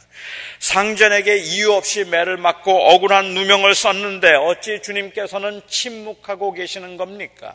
상전에게 0.58 1.36
이유 1.36 1.72
없이 1.72 2.04
매를 2.04 2.36
맞고 2.36 2.90
억울한 2.90 3.34
누명을 3.34 3.74
썼는데 3.74 4.34
어찌 4.34 4.80
주님께서는 4.82 5.62
침묵하고 5.68 6.52
계시는 6.52 6.96
겁니까? 6.96 7.54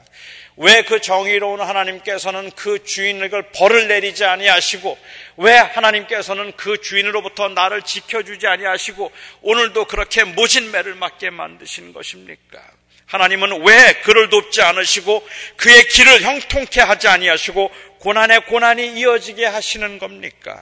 왜 0.58 0.82
그 0.82 1.00
정의로운 1.00 1.62
하나님께서는 1.62 2.52
그 2.52 2.84
주인을 2.84 3.30
벌을 3.54 3.88
내리지 3.88 4.26
아니하시고 4.26 4.98
왜 5.38 5.56
하나님께서는 5.56 6.52
그 6.58 6.82
주인으로부터 6.82 7.48
나를 7.50 7.84
지켜주지 7.84 8.48
아니하시고 8.48 9.12
오늘도 9.42 9.86
그렇게 9.86 10.24
모진 10.24 10.72
매를 10.72 10.96
맞게 10.96 11.30
만드신 11.30 11.94
것입니까? 11.94 12.60
하나님은 13.06 13.66
왜 13.66 13.94
그를 14.04 14.30
돕지 14.30 14.62
않으시고 14.62 15.28
그의 15.58 15.88
길을 15.88 16.22
형통케 16.22 16.82
하지 16.82 17.08
아니하시고 17.08 17.72
고난의 18.00 18.46
고난이 18.46 19.00
이어지게 19.00 19.46
하시는 19.46 20.00
겁니까? 20.00 20.62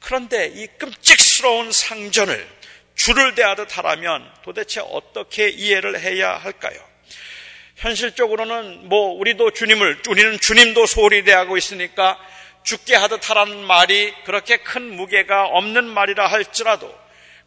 그런데 0.00 0.46
이 0.46 0.66
끔찍스러운 0.78 1.72
상전을 1.72 2.46
줄을 2.94 3.34
대하듯 3.34 3.78
하라면 3.78 4.30
도대체 4.42 4.80
어떻게 4.80 5.48
이해를 5.48 6.00
해야 6.00 6.36
할까요? 6.36 6.78
현실적으로는 7.76 8.88
뭐 8.88 9.12
우리도 9.12 9.52
주님을 9.52 10.02
우리는 10.08 10.38
주님도 10.38 10.86
소홀히 10.86 11.24
대하고 11.24 11.56
있으니까 11.56 12.18
죽게 12.64 12.96
하듯 12.96 13.30
하라는 13.30 13.64
말이 13.64 14.12
그렇게 14.24 14.58
큰 14.58 14.94
무게가 14.94 15.46
없는 15.46 15.84
말이라 15.84 16.26
할지라도 16.26 16.92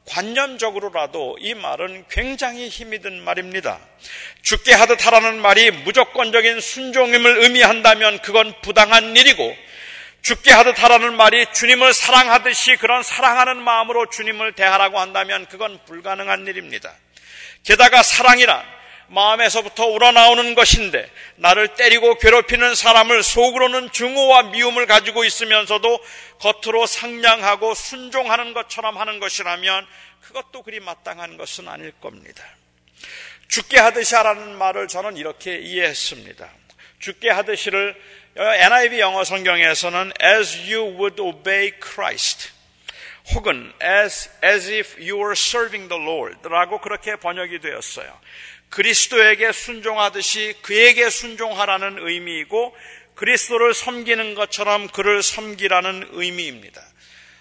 관념적으로라도 0.05 1.37
이 1.39 1.53
말은 1.53 2.05
굉장히 2.09 2.67
힘이 2.67 2.99
든 2.99 3.21
말입니다. 3.23 3.79
죽게 4.41 4.73
하듯 4.73 5.05
하라는 5.05 5.41
말이 5.41 5.71
무조건적인 5.71 6.59
순종임을 6.59 7.43
의미한다면 7.43 8.19
그건 8.19 8.53
부당한 8.61 9.15
일이고 9.15 9.55
죽게 10.21 10.51
하듯 10.51 10.81
하라는 10.83 11.15
말이 11.15 11.45
주님을 11.53 11.93
사랑하듯이 11.93 12.75
그런 12.75 13.03
사랑하는 13.03 13.61
마음으로 13.61 14.09
주님을 14.09 14.53
대하라고 14.53 14.99
한다면 14.99 15.45
그건 15.47 15.79
불가능한 15.85 16.45
일입니다. 16.47 16.93
게다가 17.63 18.03
사랑이란 18.03 18.80
마음에서부터 19.11 19.87
우러나오는 19.87 20.55
것인데 20.55 21.09
나를 21.35 21.75
때리고 21.75 22.15
괴롭히는 22.15 22.75
사람을 22.75 23.23
속으로는 23.23 23.91
증오와 23.91 24.43
미움을 24.43 24.87
가지고 24.87 25.25
있으면서도 25.25 26.03
겉으로 26.39 26.85
상냥하고 26.85 27.73
순종하는 27.73 28.53
것처럼 28.53 28.97
하는 28.97 29.19
것이라면 29.19 29.85
그것도 30.21 30.63
그리 30.63 30.79
마땅한 30.79 31.37
것은 31.37 31.67
아닐 31.67 31.91
겁니다. 31.99 32.43
죽게 33.49 33.79
하듯이 33.79 34.15
하라는 34.15 34.57
말을 34.57 34.87
저는 34.87 35.17
이렇게 35.17 35.57
이해했습니다. 35.57 36.49
죽게 36.99 37.29
하듯이를 37.29 38.01
NIV 38.35 38.99
영어 38.99 39.25
성경에서는 39.25 40.13
as 40.23 40.57
you 40.71 40.97
would 40.97 41.21
obey 41.21 41.73
Christ 41.81 42.51
혹은 43.33 43.73
as, 43.83 44.29
as 44.43 44.71
if 44.71 44.97
you 44.97 45.17
were 45.17 45.33
serving 45.33 45.89
the 45.89 46.01
Lord 46.01 46.37
라고 46.47 46.79
그렇게 46.79 47.17
번역이 47.17 47.59
되었어요. 47.59 48.19
그리스도에게 48.71 49.51
순종하듯이 49.51 50.55
그에게 50.61 51.09
순종하라는 51.09 52.07
의미이고 52.07 52.75
그리스도를 53.15 53.73
섬기는 53.73 54.33
것처럼 54.33 54.87
그를 54.87 55.21
섬기라는 55.21 56.09
의미입니다. 56.13 56.81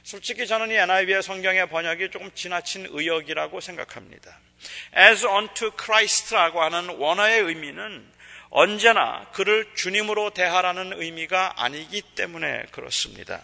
솔직히 0.02 0.46
저는 0.46 0.70
이 0.70 0.74
NIV의 0.74 1.22
성경의 1.22 1.68
번역이 1.68 2.10
조금 2.10 2.30
지나친 2.34 2.88
의역이라고 2.90 3.60
생각합니다. 3.60 4.38
As 4.96 5.24
unto 5.24 5.70
Christ라고 5.80 6.62
하는 6.62 6.88
원어의 6.96 7.42
의미는 7.42 8.04
언제나 8.50 9.30
그를 9.32 9.68
주님으로 9.76 10.30
대하라는 10.30 11.00
의미가 11.00 11.62
아니기 11.62 12.02
때문에 12.02 12.64
그렇습니다. 12.72 13.40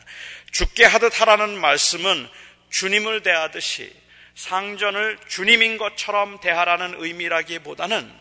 죽게 0.51 0.85
하듯 0.85 1.21
하라는 1.21 1.57
말씀은 1.61 2.29
주님을 2.71 3.23
대하듯이 3.23 3.95
상전을 4.37 5.19
주님인 5.29 5.79
것처럼 5.79 6.39
대하라는 6.41 6.95
의미라기보다는 6.99 8.13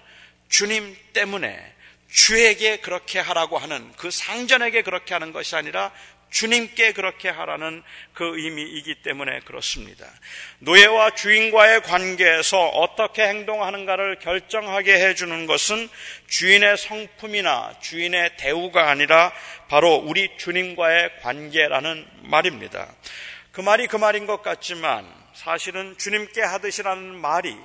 주님 0.49 0.95
때문에 1.13 1.73
주에게 2.09 2.77
그렇게 2.77 3.19
하라고 3.19 3.57
하는 3.57 3.91
그 3.97 4.09
상전에게 4.09 4.81
그렇게 4.81 5.13
하는 5.13 5.33
것이 5.33 5.55
아니라 5.55 5.91
주님께 6.29 6.93
그렇게 6.93 7.29
하라는 7.29 7.83
그 8.13 8.37
의미이기 8.37 8.95
때문에 9.03 9.41
그렇습니다. 9.41 10.05
노예와 10.59 11.11
주인과의 11.11 11.81
관계에서 11.83 12.67
어떻게 12.69 13.27
행동하는가를 13.27 14.19
결정하게 14.19 14.95
해주는 14.95 15.45
것은 15.45 15.89
주인의 16.27 16.77
성품이나 16.77 17.75
주인의 17.81 18.37
대우가 18.37 18.89
아니라 18.89 19.33
바로 19.67 19.95
우리 19.95 20.29
주님과의 20.37 21.21
관계라는 21.21 22.07
말입니다. 22.23 22.93
그 23.51 23.61
말이 23.61 23.87
그 23.87 23.95
말인 23.95 24.25
것 24.25 24.41
같지만 24.41 25.24
사실은 25.35 25.97
주님께 25.97 26.41
하듯이라는 26.41 27.15
말이 27.15 27.55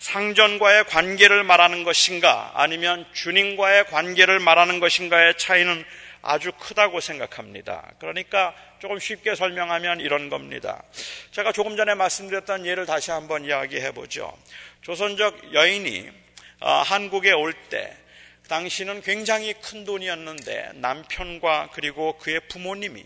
상전과의 0.00 0.84
관계를 0.84 1.44
말하는 1.44 1.84
것인가 1.84 2.50
아니면 2.54 3.06
주님과의 3.12 3.86
관계를 3.86 4.40
말하는 4.40 4.80
것인가의 4.80 5.38
차이는 5.38 5.84
아주 6.20 6.52
크다고 6.52 7.00
생각합니다. 7.00 7.92
그러니까 7.98 8.54
조금 8.80 8.98
쉽게 8.98 9.34
설명하면 9.34 10.00
이런 10.00 10.28
겁니다. 10.28 10.82
제가 11.30 11.52
조금 11.52 11.76
전에 11.76 11.94
말씀드렸던 11.94 12.66
예를 12.66 12.86
다시 12.86 13.10
한번 13.12 13.44
이야기해 13.44 13.92
보죠. 13.92 14.36
조선적 14.82 15.54
여인이 15.54 16.10
어, 16.60 16.70
한국에 16.82 17.32
올 17.32 17.52
때, 17.70 17.96
당시는 18.48 19.02
굉장히 19.02 19.52
큰 19.54 19.84
돈이었는데 19.84 20.72
남편과 20.74 21.70
그리고 21.72 22.18
그의 22.18 22.40
부모님이 22.48 23.04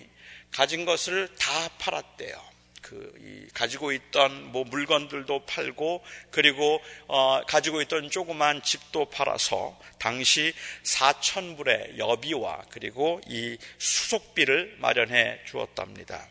가진 0.50 0.84
것을 0.84 1.28
다 1.38 1.50
팔았대요. 1.78 2.55
그 2.86 3.48
가지고 3.52 3.90
있던 3.90 4.52
뭐 4.52 4.62
물건들도 4.62 5.44
팔고 5.46 6.04
그리고 6.30 6.80
어, 7.08 7.42
가지고 7.44 7.82
있던 7.82 8.10
조그만 8.10 8.62
집도 8.62 9.06
팔아서 9.06 9.76
당시 9.98 10.54
4천 10.84 11.56
불의 11.56 11.98
여비와 11.98 12.62
그리고 12.70 13.20
이 13.26 13.58
수속비를 13.78 14.76
마련해 14.78 15.40
주었답니다. 15.46 16.28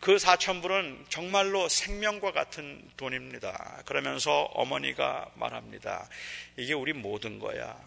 그 0.00 0.16
4천 0.16 0.62
불은 0.62 1.06
정말로 1.08 1.68
생명과 1.68 2.32
같은 2.32 2.82
돈입니다. 2.96 3.82
그러면서 3.86 4.42
어머니가 4.54 5.30
말합니다. 5.36 6.08
이게 6.56 6.72
우리 6.74 6.92
모든 6.92 7.38
거야. 7.38 7.78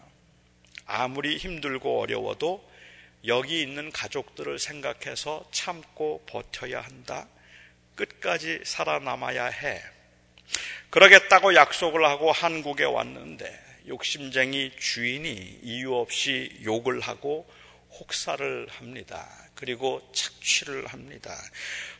아무리 0.86 1.36
힘들고 1.36 2.00
어려워도 2.00 2.66
여기 3.26 3.60
있는 3.60 3.92
가족들을 3.92 4.58
생각해서 4.58 5.46
참고 5.50 6.24
버텨야 6.26 6.80
한다. 6.80 7.28
끝까지 7.98 8.60
살아남아야 8.64 9.46
해. 9.46 9.82
그러겠다고 10.90 11.54
약속을 11.54 12.04
하고 12.06 12.32
한국에 12.32 12.84
왔는데 12.84 13.68
욕심쟁이 13.88 14.72
주인이 14.78 15.60
이유 15.62 15.94
없이 15.94 16.50
욕을 16.64 17.00
하고 17.00 17.48
혹사를 17.98 18.68
합니다. 18.70 19.28
그리고 19.54 20.00
착취를 20.14 20.86
합니다. 20.86 21.36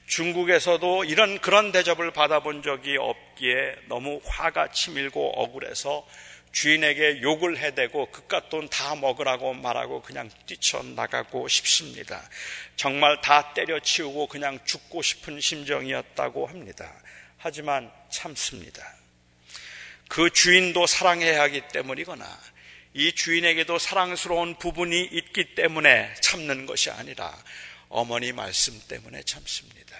중국에서도 0.06 1.04
이런 1.04 1.38
그런 1.40 1.72
대접을 1.72 2.12
받아본 2.12 2.62
적이 2.62 2.96
없기에 2.98 3.74
너무 3.88 4.20
화가 4.24 4.70
치밀고 4.70 5.42
억울해서 5.42 6.06
주인에게 6.52 7.22
욕을 7.22 7.58
해대고 7.58 8.10
그깟 8.10 8.48
돈 8.48 8.68
다 8.68 8.94
먹으라고 8.94 9.54
말하고 9.54 10.02
그냥 10.02 10.30
뛰쳐나가고 10.46 11.48
싶습니다. 11.48 12.28
정말 12.76 13.20
다 13.20 13.52
때려치우고 13.54 14.28
그냥 14.28 14.58
죽고 14.64 15.02
싶은 15.02 15.40
심정이었다고 15.40 16.46
합니다. 16.46 16.92
하지만 17.36 17.90
참습니다. 18.10 18.94
그 20.08 20.30
주인도 20.30 20.86
사랑해야 20.86 21.42
하기 21.42 21.68
때문이거나 21.68 22.40
이 22.94 23.12
주인에게도 23.12 23.78
사랑스러운 23.78 24.56
부분이 24.56 25.04
있기 25.12 25.54
때문에 25.54 26.14
참는 26.20 26.66
것이 26.66 26.90
아니라 26.90 27.36
어머니 27.88 28.32
말씀 28.32 28.80
때문에 28.88 29.22
참습니다. 29.22 29.96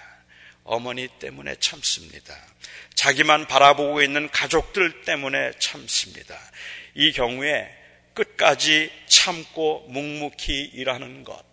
어머니 0.69 1.07
때문에 1.07 1.55
참습니다. 1.55 2.37
자기만 2.93 3.47
바라보고 3.47 4.03
있는 4.03 4.29
가족들 4.29 5.01
때문에 5.01 5.51
참습니다. 5.57 6.37
이 6.93 7.11
경우에 7.11 7.75
끝까지 8.13 8.91
참고 9.07 9.87
묵묵히 9.89 10.71
일하는 10.73 11.23
것, 11.23 11.43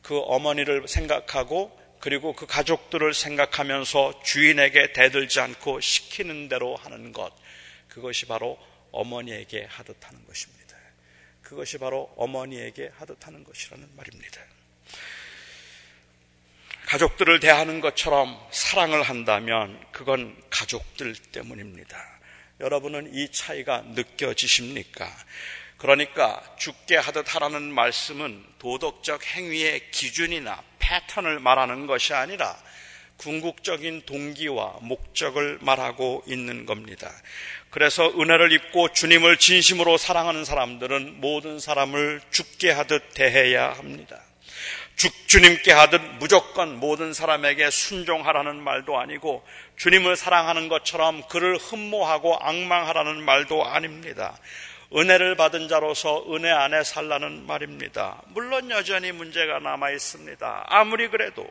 그 0.00 0.18
어머니를 0.18 0.88
생각하고 0.88 1.78
그리고 2.00 2.32
그 2.32 2.46
가족들을 2.46 3.12
생각하면서 3.12 4.22
주인에게 4.24 4.94
대들지 4.94 5.40
않고 5.40 5.80
시키는 5.80 6.48
대로 6.48 6.74
하는 6.76 7.12
것, 7.12 7.30
그것이 7.88 8.24
바로 8.24 8.58
어머니에게 8.90 9.66
하듯 9.68 9.96
하는 10.00 10.24
것입니다. 10.24 10.76
그것이 11.42 11.76
바로 11.76 12.10
어머니에게 12.16 12.90
하듯 12.94 13.26
하는 13.26 13.44
것이라는 13.44 13.86
말입니다. 13.96 14.40
가족들을 16.92 17.40
대하는 17.40 17.80
것처럼 17.80 18.38
사랑을 18.50 19.02
한다면 19.02 19.82
그건 19.92 20.36
가족들 20.50 21.14
때문입니다. 21.14 21.96
여러분은 22.60 23.14
이 23.14 23.32
차이가 23.32 23.80
느껴지십니까? 23.80 25.10
그러니까 25.78 26.42
죽게 26.58 26.98
하듯 26.98 27.34
하라는 27.34 27.62
말씀은 27.72 28.44
도덕적 28.58 29.24
행위의 29.24 29.90
기준이나 29.90 30.62
패턴을 30.80 31.40
말하는 31.40 31.86
것이 31.86 32.12
아니라 32.12 32.54
궁극적인 33.16 34.02
동기와 34.04 34.80
목적을 34.82 35.60
말하고 35.62 36.22
있는 36.26 36.66
겁니다. 36.66 37.10
그래서 37.70 38.10
은혜를 38.20 38.52
입고 38.52 38.92
주님을 38.92 39.38
진심으로 39.38 39.96
사랑하는 39.96 40.44
사람들은 40.44 41.22
모든 41.22 41.58
사람을 41.58 42.20
죽게 42.30 42.70
하듯 42.70 43.14
대해야 43.14 43.72
합니다. 43.72 44.20
죽, 45.02 45.26
주님께 45.26 45.72
하듯 45.72 46.00
무조건 46.20 46.78
모든 46.78 47.12
사람에게 47.12 47.70
순종하라는 47.70 48.62
말도 48.62 49.00
아니고 49.00 49.44
주님을 49.76 50.14
사랑하는 50.14 50.68
것처럼 50.68 51.26
그를 51.26 51.56
흠모하고 51.56 52.36
악망하라는 52.36 53.24
말도 53.24 53.64
아닙니다. 53.66 54.38
은혜를 54.94 55.34
받은 55.34 55.66
자로서 55.66 56.24
은혜 56.32 56.52
안에 56.52 56.84
살라는 56.84 57.48
말입니다. 57.48 58.22
물론 58.28 58.70
여전히 58.70 59.10
문제가 59.10 59.58
남아 59.58 59.90
있습니다. 59.90 60.66
아무리 60.68 61.08
그래도 61.08 61.50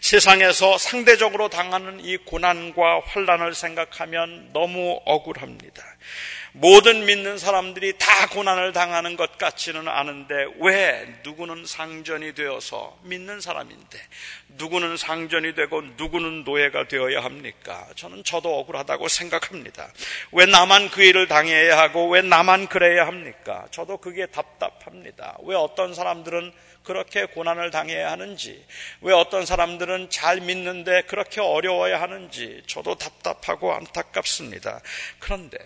세상에서 0.00 0.78
상대적으로 0.78 1.48
당하는 1.48 2.04
이 2.04 2.18
고난과 2.18 3.00
환란을 3.06 3.54
생각하면 3.54 4.50
너무 4.52 5.00
억울합니다. 5.04 5.82
모든 6.56 7.04
믿는 7.04 7.36
사람들이 7.36 7.98
다 7.98 8.28
고난을 8.28 8.72
당하는 8.72 9.16
것 9.16 9.38
같지는 9.38 9.88
않은데 9.88 10.34
왜 10.60 11.12
누구는 11.24 11.66
상전이 11.66 12.34
되어서 12.34 12.96
믿는 13.02 13.40
사람인데 13.40 13.98
누구는 14.50 14.96
상전이 14.96 15.56
되고 15.56 15.80
누구는 15.80 16.44
노예가 16.44 16.86
되어야 16.86 17.24
합니까? 17.24 17.88
저는 17.96 18.22
저도 18.22 18.56
억울하다고 18.60 19.08
생각합니다. 19.08 19.90
왜 20.30 20.46
나만 20.46 20.90
그 20.90 21.02
일을 21.02 21.26
당해야 21.26 21.76
하고 21.76 22.08
왜 22.08 22.22
나만 22.22 22.68
그래야 22.68 23.04
합니까? 23.08 23.66
저도 23.72 23.96
그게 23.96 24.26
답답합니다. 24.26 25.36
왜 25.42 25.56
어떤 25.56 25.92
사람들은 25.92 26.52
그렇게 26.84 27.24
고난을 27.24 27.72
당해야 27.72 28.12
하는지, 28.12 28.64
왜 29.00 29.12
어떤 29.12 29.44
사람들은 29.44 30.10
잘 30.10 30.40
믿는데 30.40 31.02
그렇게 31.02 31.40
어려워야 31.40 32.00
하는지 32.00 32.62
저도 32.68 32.94
답답하고 32.94 33.72
안타깝습니다. 33.72 34.80
그런데 35.18 35.58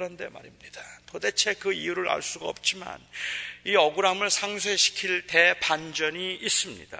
그런데 0.00 0.30
말입니다. 0.30 0.80
도대체 1.04 1.52
그 1.52 1.74
이유를 1.74 2.08
알 2.08 2.22
수가 2.22 2.46
없지만 2.46 2.98
이 3.64 3.76
억울함을 3.76 4.30
상쇄시킬 4.30 5.26
대반전이 5.26 6.36
있습니다. 6.36 6.98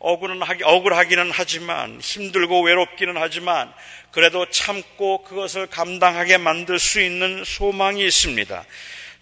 억울하기, 0.00 0.64
억울하기는 0.64 1.30
하지만 1.32 2.00
힘들고 2.00 2.62
외롭기는 2.62 3.16
하지만 3.16 3.72
그래도 4.10 4.50
참고 4.50 5.22
그것을 5.22 5.68
감당하게 5.68 6.38
만들 6.38 6.80
수 6.80 7.00
있는 7.00 7.44
소망이 7.44 8.04
있습니다. 8.04 8.64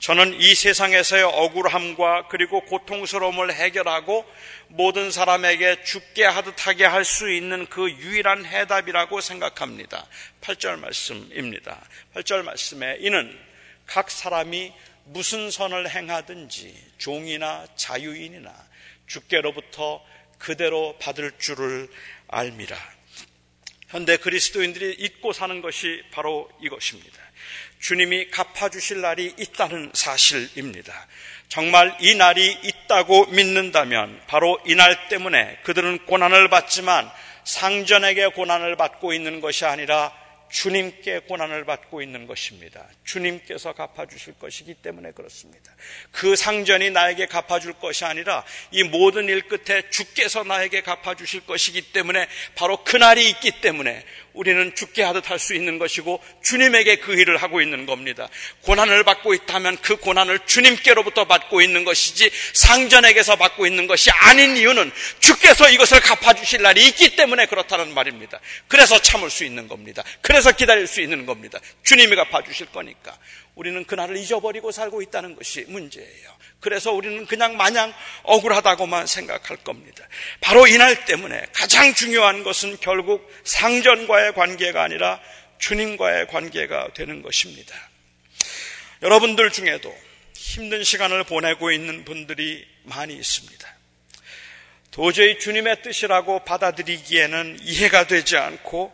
저는 0.01 0.41
이 0.41 0.55
세상에서의 0.55 1.25
억울함과 1.25 2.29
그리고 2.29 2.63
고통스러움을 2.63 3.53
해결하고 3.53 4.25
모든 4.69 5.11
사람에게 5.11 5.85
죽게 5.85 6.25
하듯하게 6.25 6.87
할 6.87 7.05
수 7.05 7.31
있는 7.31 7.67
그 7.67 7.91
유일한 7.91 8.47
해답이라고 8.47 9.21
생각합니다. 9.21 10.07
8절 10.41 10.79
말씀입니다. 10.79 11.79
8절 12.15 12.45
말씀에 12.45 12.97
이는 13.01 13.39
각 13.85 14.11
사람이 14.11 14.73
무슨 15.05 15.51
선을 15.51 15.91
행하든지 15.91 16.93
종이나 16.99 17.67
자유인이나 17.77 18.55
주께로부터 19.07 20.03
그대로 20.39 20.97
받을 20.99 21.33
줄을 21.39 21.89
알미라. 22.29 22.77
현대 23.89 24.17
그리스도인들이 24.17 24.97
잊고 24.99 25.33
사는 25.33 25.61
것이 25.61 26.03
바로 26.13 26.49
이것입니다. 26.63 27.21
주님이 27.81 28.31
갚아주실 28.31 29.01
날이 29.01 29.35
있다는 29.38 29.90
사실입니다. 29.95 31.07
정말 31.49 31.97
이 32.01 32.14
날이 32.14 32.57
있다고 32.62 33.27
믿는다면 33.27 34.21
바로 34.29 34.61
이 34.66 34.75
날 34.75 35.09
때문에 35.09 35.59
그들은 35.64 36.07
고난을 36.07 36.49
받지만 36.49 37.11
상전에게 37.45 38.29
고난을 38.29 38.77
받고 38.77 39.12
있는 39.12 39.40
것이 39.40 39.64
아니라 39.64 40.12
주님께 40.51 41.21
고난을 41.21 41.64
받고 41.64 42.03
있는 42.03 42.27
것입니다. 42.27 42.85
주님께서 43.05 43.73
갚아주실 43.73 44.35
것이기 44.40 44.75
때문에 44.75 45.12
그렇습니다. 45.12 45.73
그 46.11 46.35
상전이 46.35 46.90
나에게 46.90 47.27
갚아줄 47.27 47.75
것이 47.75 48.05
아니라 48.05 48.45
이 48.73 48.83
모든 48.83 49.29
일 49.29 49.43
끝에 49.43 49.88
주께서 49.90 50.43
나에게 50.43 50.83
갚아주실 50.83 51.47
것이기 51.47 51.93
때문에 51.93 52.29
바로 52.57 52.83
그날이 52.83 53.29
있기 53.31 53.61
때문에 53.61 54.05
우리는 54.33 54.75
죽게 54.75 55.03
하듯 55.03 55.29
할 55.29 55.40
수 55.40 55.55
있는 55.55 55.79
것이고 55.79 56.23
주님에게 56.45 56.97
그 56.97 57.19
일을 57.19 57.38
하고 57.38 57.61
있는 57.61 57.87
겁니다. 57.87 58.29
고난을 58.62 59.05
받고 59.05 59.33
있다면 59.35 59.79
그 59.81 59.97
고난을 59.97 60.40
주님께로부터 60.47 61.25
받고 61.25 61.62
있는 61.62 61.85
것이지 61.85 62.31
상전에게서 62.53 63.37
받고 63.37 63.66
있는 63.66 63.87
것이 63.87 64.11
아닌 64.11 64.57
이유는 64.57 64.93
주께서 65.21 65.71
이것을 65.71 66.01
갚아주실 66.01 66.62
날이 66.62 66.87
있기 66.88 67.16
때문에 67.16 67.47
그렇다는 67.47 67.95
말입니다. 67.95 68.38
그래서 68.69 69.01
참을 69.01 69.31
수 69.31 69.45
있는 69.45 69.66
겁니다. 69.66 70.03
그래서 70.21 70.53
기다릴 70.53 70.87
수 70.87 71.01
있는 71.01 71.27
겁니다. 71.27 71.59
주님이 71.85 72.14
갚아주실 72.16 72.66
거니까. 72.66 73.16
우리는 73.61 73.85
그날을 73.85 74.16
잊어버리고 74.16 74.73
살고 74.73 75.03
있다는 75.03 75.37
것이 75.37 75.66
문제예요. 75.68 76.40
그래서 76.61 76.92
우리는 76.92 77.27
그냥 77.27 77.59
마냥 77.59 77.92
억울하다고만 78.23 79.07
생각할 79.07 79.59
겁니다. 79.59 80.03
바로 80.40 80.66
이날 80.66 81.05
때문에 81.05 81.44
가장 81.53 81.92
중요한 81.92 82.42
것은 82.42 82.79
결국 82.81 83.31
상전과의 83.44 84.33
관계가 84.33 84.83
아니라 84.83 85.20
주님과의 85.59 86.29
관계가 86.29 86.94
되는 86.94 87.20
것입니다. 87.20 87.77
여러분들 89.03 89.51
중에도 89.51 89.94
힘든 90.35 90.83
시간을 90.83 91.25
보내고 91.25 91.70
있는 91.70 92.07
분들이 92.07 92.66
많이 92.85 93.14
있습니다. 93.14 93.77
도저히 94.90 95.38
주님의 95.38 95.83
뜻이라고 95.83 96.44
받아들이기에는 96.44 97.59
이해가 97.61 98.07
되지 98.07 98.38
않고 98.38 98.90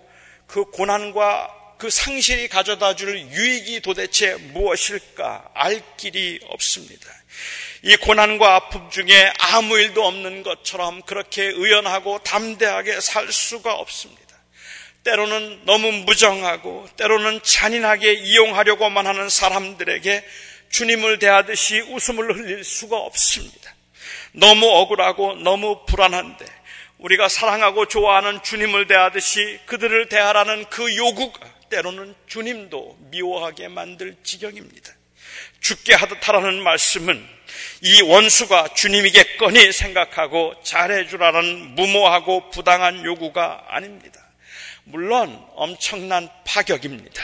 그 0.49 0.65
고난과 0.65 1.56
그 1.79 1.91
상실이 1.91 2.49
가져다 2.49 2.97
줄 2.97 3.19
유익이 3.19 3.81
도대체 3.81 4.35
무엇일까 4.35 5.51
알 5.55 5.83
길이 5.97 6.41
없습니다. 6.49 7.11
이 7.83 7.97
고난과 7.97 8.55
아픔 8.55 8.91
중에 8.91 9.33
아무 9.39 9.79
일도 9.79 10.05
없는 10.05 10.43
것처럼 10.43 11.03
그렇게 11.03 11.45
의연하고 11.45 12.21
담대하게 12.21 13.01
살 13.01 13.31
수가 13.31 13.75
없습니다. 13.75 14.27
때로는 15.05 15.65
너무 15.67 15.93
무정하고 15.93 16.89
때로는 16.97 17.41
잔인하게 17.43 18.15
이용하려고만 18.15 19.07
하는 19.07 19.29
사람들에게 19.29 20.25
주님을 20.71 21.19
대하듯이 21.19 21.81
웃음을 21.81 22.35
흘릴 22.35 22.65
수가 22.65 22.97
없습니다. 22.97 23.75
너무 24.33 24.67
억울하고 24.69 25.37
너무 25.37 25.85
불안한데 25.87 26.45
우리가 26.99 27.29
사랑하고 27.29 27.87
좋아하는 27.87 28.43
주님을 28.43 28.87
대하듯이 28.87 29.61
그들을 29.67 30.09
대하라는 30.09 30.65
그 30.71 30.97
요구가 30.97 31.56
때로는 31.69 32.15
주님도 32.27 32.99
미워하게 33.11 33.69
만들 33.69 34.17
지경입니다. 34.23 34.93
죽게 35.61 35.95
하듯 35.95 36.29
하라는 36.29 36.63
말씀은 36.63 37.37
이 37.83 38.03
원수가 38.03 38.75
주님이겠거니 38.75 39.73
생각하고 39.73 40.55
잘해주라는 40.63 41.75
무모하고 41.75 42.51
부당한 42.51 43.05
요구가 43.05 43.65
아닙니다. 43.69 44.21
물론 44.85 45.45
엄청난 45.55 46.29
파격입니다. 46.45 47.23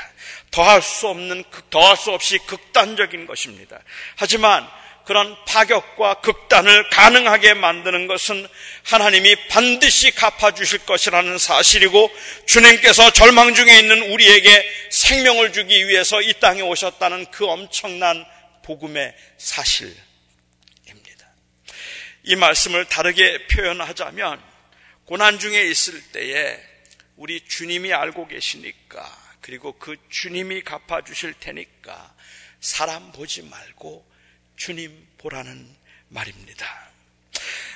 더할 0.50 0.82
수 0.82 1.08
없는, 1.08 1.44
더할 1.70 1.96
수 1.96 2.10
없이 2.10 2.38
극단적인 2.38 3.26
것입니다. 3.26 3.78
하지만 4.16 4.68
그런 5.04 5.36
파격과 5.46 6.20
극단을 6.20 6.88
가능하게 6.90 7.54
만드는 7.54 8.06
것은 8.06 8.46
하나님이 8.84 9.48
반드시 9.48 10.12
갚아주실 10.12 10.86
것이라는 10.86 11.38
사실이고 11.38 12.10
주님께서 12.46 13.12
절망 13.12 13.54
중에 13.54 13.78
있는 13.78 14.12
우리에게 14.12 14.70
생명을 14.90 15.52
주기 15.52 15.88
위해서 15.88 16.20
이 16.22 16.32
땅에 16.34 16.60
오셨다는 16.60 17.26
그 17.30 17.46
엄청난 17.46 18.24
복음의 18.64 19.14
사실입니다. 19.38 20.02
이 22.24 22.36
말씀을 22.36 22.84
다르게 22.84 23.46
표현하자면 23.48 24.40
고난 25.04 25.38
중에 25.40 25.64
있을 25.64 26.00
때에 26.12 26.58
우리 27.16 27.40
주님이 27.44 27.92
알고 27.92 28.28
계시니까 28.28 29.22
그리고 29.40 29.72
그 29.72 29.96
주님이 30.08 30.62
갚아주실 30.62 31.34
테니까 31.40 32.14
사람 32.60 33.10
보지 33.10 33.42
말고 33.42 34.11
주님 34.64 35.08
보라는 35.18 35.76
말입니다. 36.06 36.64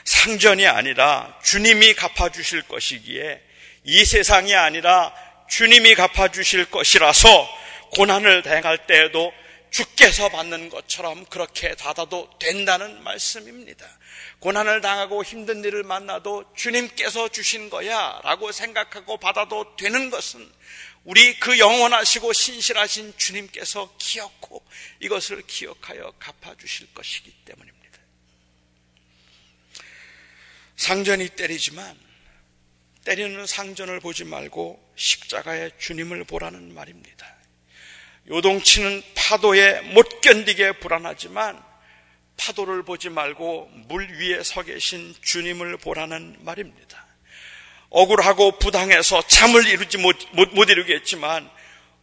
상전이 0.04 0.68
아니라 0.68 1.36
주님이 1.42 1.94
갚아주실 1.94 2.62
것이기에 2.68 3.42
이 3.82 4.04
세상이 4.04 4.54
아니라 4.54 5.12
주님이 5.48 5.96
갚아주실 5.96 6.70
것이라서 6.70 7.48
고난을 7.96 8.44
당할 8.44 8.86
때에도 8.86 9.32
주께서 9.70 10.28
받는 10.28 10.70
것처럼 10.70 11.24
그렇게 11.24 11.74
받아도 11.74 12.30
된다는 12.38 13.02
말씀입니다. 13.02 13.84
고난을 14.38 14.80
당하고 14.80 15.24
힘든 15.24 15.64
일을 15.64 15.82
만나도 15.82 16.52
주님께서 16.54 17.30
주신 17.30 17.68
거야 17.68 18.20
라고 18.22 18.52
생각하고 18.52 19.16
받아도 19.16 19.74
되는 19.74 20.08
것은 20.08 20.48
우리 21.06 21.38
그 21.38 21.56
영원하시고 21.58 22.32
신실하신 22.32 23.14
주님께서 23.16 23.94
기억고 23.96 24.64
이것을 24.98 25.42
기억하여 25.46 26.12
갚아주실 26.18 26.92
것이기 26.92 27.32
때문입니다. 27.44 27.98
상전이 30.74 31.28
때리지만 31.30 31.96
때리는 33.04 33.46
상전을 33.46 34.00
보지 34.00 34.24
말고 34.24 34.94
십자가의 34.96 35.70
주님을 35.78 36.24
보라는 36.24 36.74
말입니다. 36.74 37.36
요동치는 38.28 39.04
파도에 39.14 39.82
못 39.92 40.20
견디게 40.20 40.80
불안하지만 40.80 41.62
파도를 42.36 42.82
보지 42.82 43.10
말고 43.10 43.70
물 43.86 44.08
위에 44.10 44.42
서 44.42 44.64
계신 44.64 45.14
주님을 45.22 45.76
보라는 45.76 46.38
말입니다. 46.40 47.06
억울하고 47.90 48.58
부당해서 48.58 49.26
잠을 49.26 49.66
이루지 49.66 49.98
못, 49.98 50.16
못, 50.32 50.48
못 50.54 50.68
이루겠지만 50.70 51.50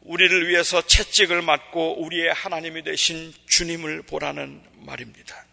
우리를 0.02 0.48
위해서 0.48 0.86
채찍을 0.86 1.42
맞고 1.42 2.04
우리의 2.04 2.34
하나님이 2.34 2.84
되신 2.84 3.34
주님을 3.48 4.04
보라는 4.04 4.64
말입니다. 4.86 5.46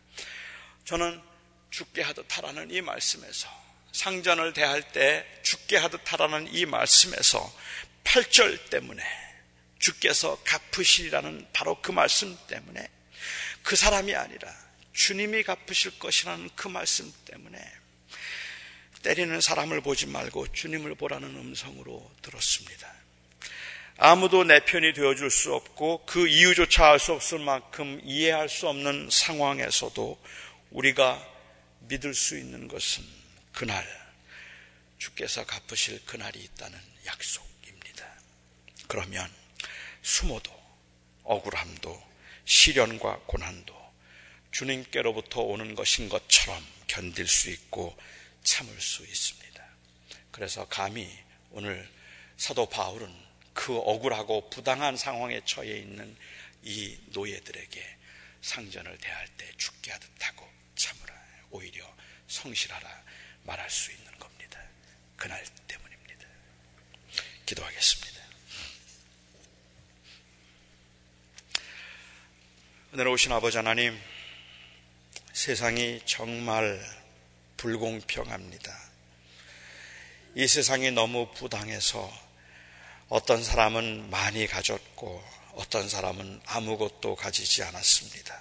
저는 0.85 1.21
죽게 1.71 2.03
하듯 2.03 2.37
하라는 2.37 2.71
이 2.71 2.81
말씀에서 2.81 3.49
상전을 3.93 4.53
대할 4.53 4.83
때 4.83 5.25
죽게 5.43 5.77
하듯 5.77 6.13
하라는 6.13 6.53
이 6.53 6.67
말씀에서 6.67 7.53
8절 8.05 8.71
때문에 8.71 9.03
주께서 9.79 10.41
갚으시리라는 10.45 11.49
바로 11.53 11.81
그 11.81 11.93
말씀 11.93 12.37
때문에 12.49 12.89
그 13.63 13.77
사람이 13.77 14.15
아니라 14.15 14.53
주님이 14.93 15.43
갚으실 15.45 15.99
것이라는 15.99 16.51
그 16.57 16.69
말씀 16.69 17.13
때문에 17.25 17.59
때리는 19.03 19.41
사람을 19.41 19.81
보지 19.81 20.07
말고 20.07 20.53
주님을 20.53 20.95
보라는 20.95 21.29
음성으로 21.29 22.11
들었습니다. 22.23 22.93
아무도 23.97 24.45
내 24.45 24.65
편이 24.65 24.95
되어줄 24.95 25.31
수 25.31 25.55
없고 25.55 26.07
그 26.07 26.27
이유조차 26.27 26.91
알 26.91 26.99
수 26.99 27.13
없을 27.13 27.39
만큼 27.39 28.01
이해할 28.05 28.49
수 28.49 28.67
없는 28.69 29.09
상황에서도 29.11 30.19
우리가 30.71 31.27
믿을 31.81 32.15
수 32.15 32.39
있는 32.39 32.69
것은 32.69 33.05
그날 33.53 33.85
주께서 34.99 35.45
갚으실 35.45 36.05
그날이 36.07 36.39
있다는 36.41 36.79
약속입니다. 37.07 38.07
그러면 38.87 39.31
수모도 40.03 40.51
억울함도 41.25 42.03
시련과 42.45 43.21
고난도 43.27 43.75
주님께로부터 44.51 45.43
오는 45.43 45.75
것인 45.75 46.09
것처럼 46.09 46.65
견딜 46.87 47.27
수 47.27 47.51
있고 47.51 47.97
참을 48.43 48.81
수 48.81 49.05
있습니다. 49.05 49.65
그래서 50.31 50.67
감히 50.69 51.11
오늘 51.51 51.89
사도 52.37 52.67
바울은 52.67 53.13
그 53.53 53.77
억울하고 53.77 54.49
부당한 54.51 54.97
상황에 54.97 55.43
처해 55.45 55.79
있는 55.79 56.17
이 56.63 56.99
노예들에게 57.07 57.97
상전을 58.43 58.97
대할 58.99 59.29
때 59.37 59.51
죽게 59.57 59.91
하듯 59.91 60.11
하고 60.21 60.49
참으라. 60.77 61.15
오히려 61.51 61.85
성실하라 62.29 63.05
말할 63.43 63.69
수 63.69 63.91
있는 63.91 64.19
겁니다. 64.19 64.61
그날 65.17 65.45
때문입니다. 65.67 66.27
기도하겠습니다. 67.45 68.21
은혜 72.95 73.05
오신 73.05 73.33
아버지 73.33 73.57
하나님, 73.57 74.01
세상이 75.33 76.03
정말 76.07 77.00
불공평합니다. 77.61 78.75
이 80.35 80.49
세상이 80.49 80.93
너무 80.93 81.31
부당해서 81.35 82.11
어떤 83.11 83.45
사람은 83.45 84.09
많이 84.09 84.47
가졌고 84.47 85.23
어떤 85.57 85.87
사람은 85.87 86.41
아무것도 86.47 87.17
가지지 87.17 87.63
않았습니다. 87.63 88.41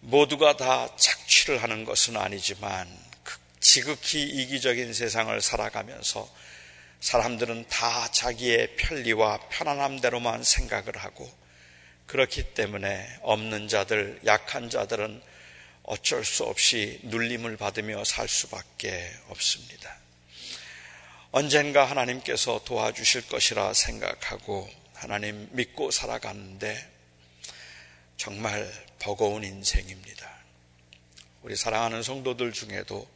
모두가 0.00 0.56
다 0.56 0.96
착취를 0.96 1.62
하는 1.62 1.84
것은 1.84 2.16
아니지만 2.16 2.88
그 3.22 3.38
지극히 3.60 4.22
이기적인 4.22 4.94
세상을 4.94 5.38
살아가면서 5.42 6.32
사람들은 7.00 7.68
다 7.68 8.10
자기의 8.10 8.76
편리와 8.76 9.38
편안함대로만 9.50 10.44
생각을 10.44 10.96
하고 10.96 11.30
그렇기 12.06 12.54
때문에 12.54 13.18
없는 13.20 13.68
자들, 13.68 14.20
약한 14.24 14.70
자들은 14.70 15.22
어쩔 15.82 16.24
수 16.24 16.44
없이 16.44 17.00
눌림을 17.04 17.56
받으며 17.56 18.04
살 18.04 18.28
수밖에 18.28 19.10
없습니다. 19.28 19.96
언젠가 21.32 21.84
하나님께서 21.84 22.62
도와주실 22.64 23.28
것이라 23.28 23.72
생각하고 23.72 24.68
하나님 24.94 25.48
믿고 25.52 25.90
살아가는데 25.90 26.88
정말 28.16 28.70
버거운 28.98 29.44
인생입니다. 29.44 30.30
우리 31.42 31.56
사랑하는 31.56 32.02
성도들 32.02 32.52
중에도 32.52 33.08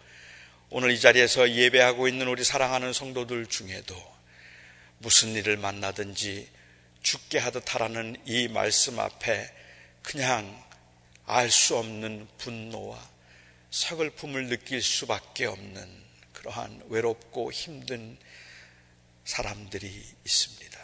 오늘 0.70 0.92
이 0.92 1.00
자리에서 1.00 1.50
예배하고 1.50 2.08
있는 2.08 2.26
우리 2.26 2.42
사랑하는 2.42 2.92
성도들 2.92 3.46
중에도 3.46 3.94
무슨 4.98 5.34
일을 5.34 5.56
만나든지 5.58 6.48
죽게 7.02 7.38
하듯 7.38 7.74
하라는 7.74 8.16
이 8.24 8.48
말씀 8.48 8.98
앞에 8.98 9.52
그냥 10.02 10.63
알 11.26 11.50
수 11.50 11.76
없는 11.78 12.28
분노와 12.38 13.10
서글픔을 13.70 14.48
느낄 14.48 14.82
수밖에 14.82 15.46
없는 15.46 16.04
그러한 16.32 16.82
외롭고 16.88 17.50
힘든 17.50 18.18
사람들이 19.24 19.86
있습니다. 20.24 20.80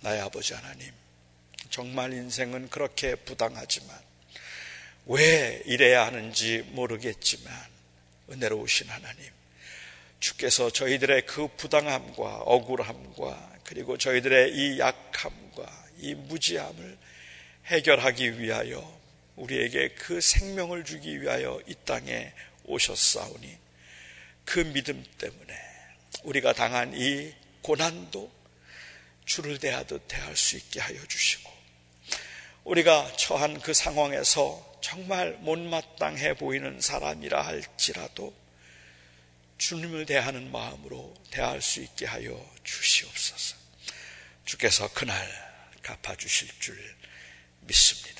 나의 0.00 0.22
아버지 0.22 0.54
하나님, 0.54 0.92
정말 1.68 2.12
인생은 2.12 2.70
그렇게 2.70 3.14
부당하지만 3.14 4.00
왜 5.06 5.62
이래야 5.66 6.06
하는지 6.06 6.62
모르겠지만 6.70 7.52
은혜로우신 8.30 8.88
하나님, 8.88 9.30
주께서 10.20 10.70
저희들의 10.70 11.26
그 11.26 11.48
부당함과 11.48 12.38
억울함과 12.38 13.58
그리고 13.64 13.98
저희들의 13.98 14.54
이 14.54 14.78
약함과 14.78 15.84
이 15.98 16.14
무지함을 16.14 16.98
해결하기 17.66 18.40
위하여 18.40 18.99
우리에게 19.40 19.88
그 19.94 20.20
생명을 20.20 20.84
주기 20.84 21.20
위하여 21.20 21.60
이 21.66 21.74
땅에 21.86 22.32
오셨사오니 22.64 23.56
그 24.44 24.60
믿음 24.72 25.04
때문에 25.18 25.58
우리가 26.24 26.52
당한 26.52 26.92
이 26.94 27.32
고난도 27.62 28.30
주를 29.24 29.58
대하듯 29.58 30.08
대할 30.08 30.36
수 30.36 30.56
있게 30.56 30.80
하여 30.80 31.04
주시고 31.06 31.50
우리가 32.64 33.12
처한 33.16 33.60
그 33.60 33.72
상황에서 33.72 34.78
정말 34.82 35.32
못마땅해 35.40 36.34
보이는 36.34 36.80
사람이라 36.80 37.40
할지라도 37.40 38.34
주님을 39.56 40.06
대하는 40.06 40.50
마음으로 40.50 41.14
대할 41.30 41.62
수 41.62 41.80
있게 41.80 42.06
하여 42.06 42.50
주시옵소서. 42.64 43.56
주께서 44.44 44.90
그날 44.92 45.16
갚아주실 45.82 46.48
줄 46.60 46.96
믿습니다. 47.60 48.19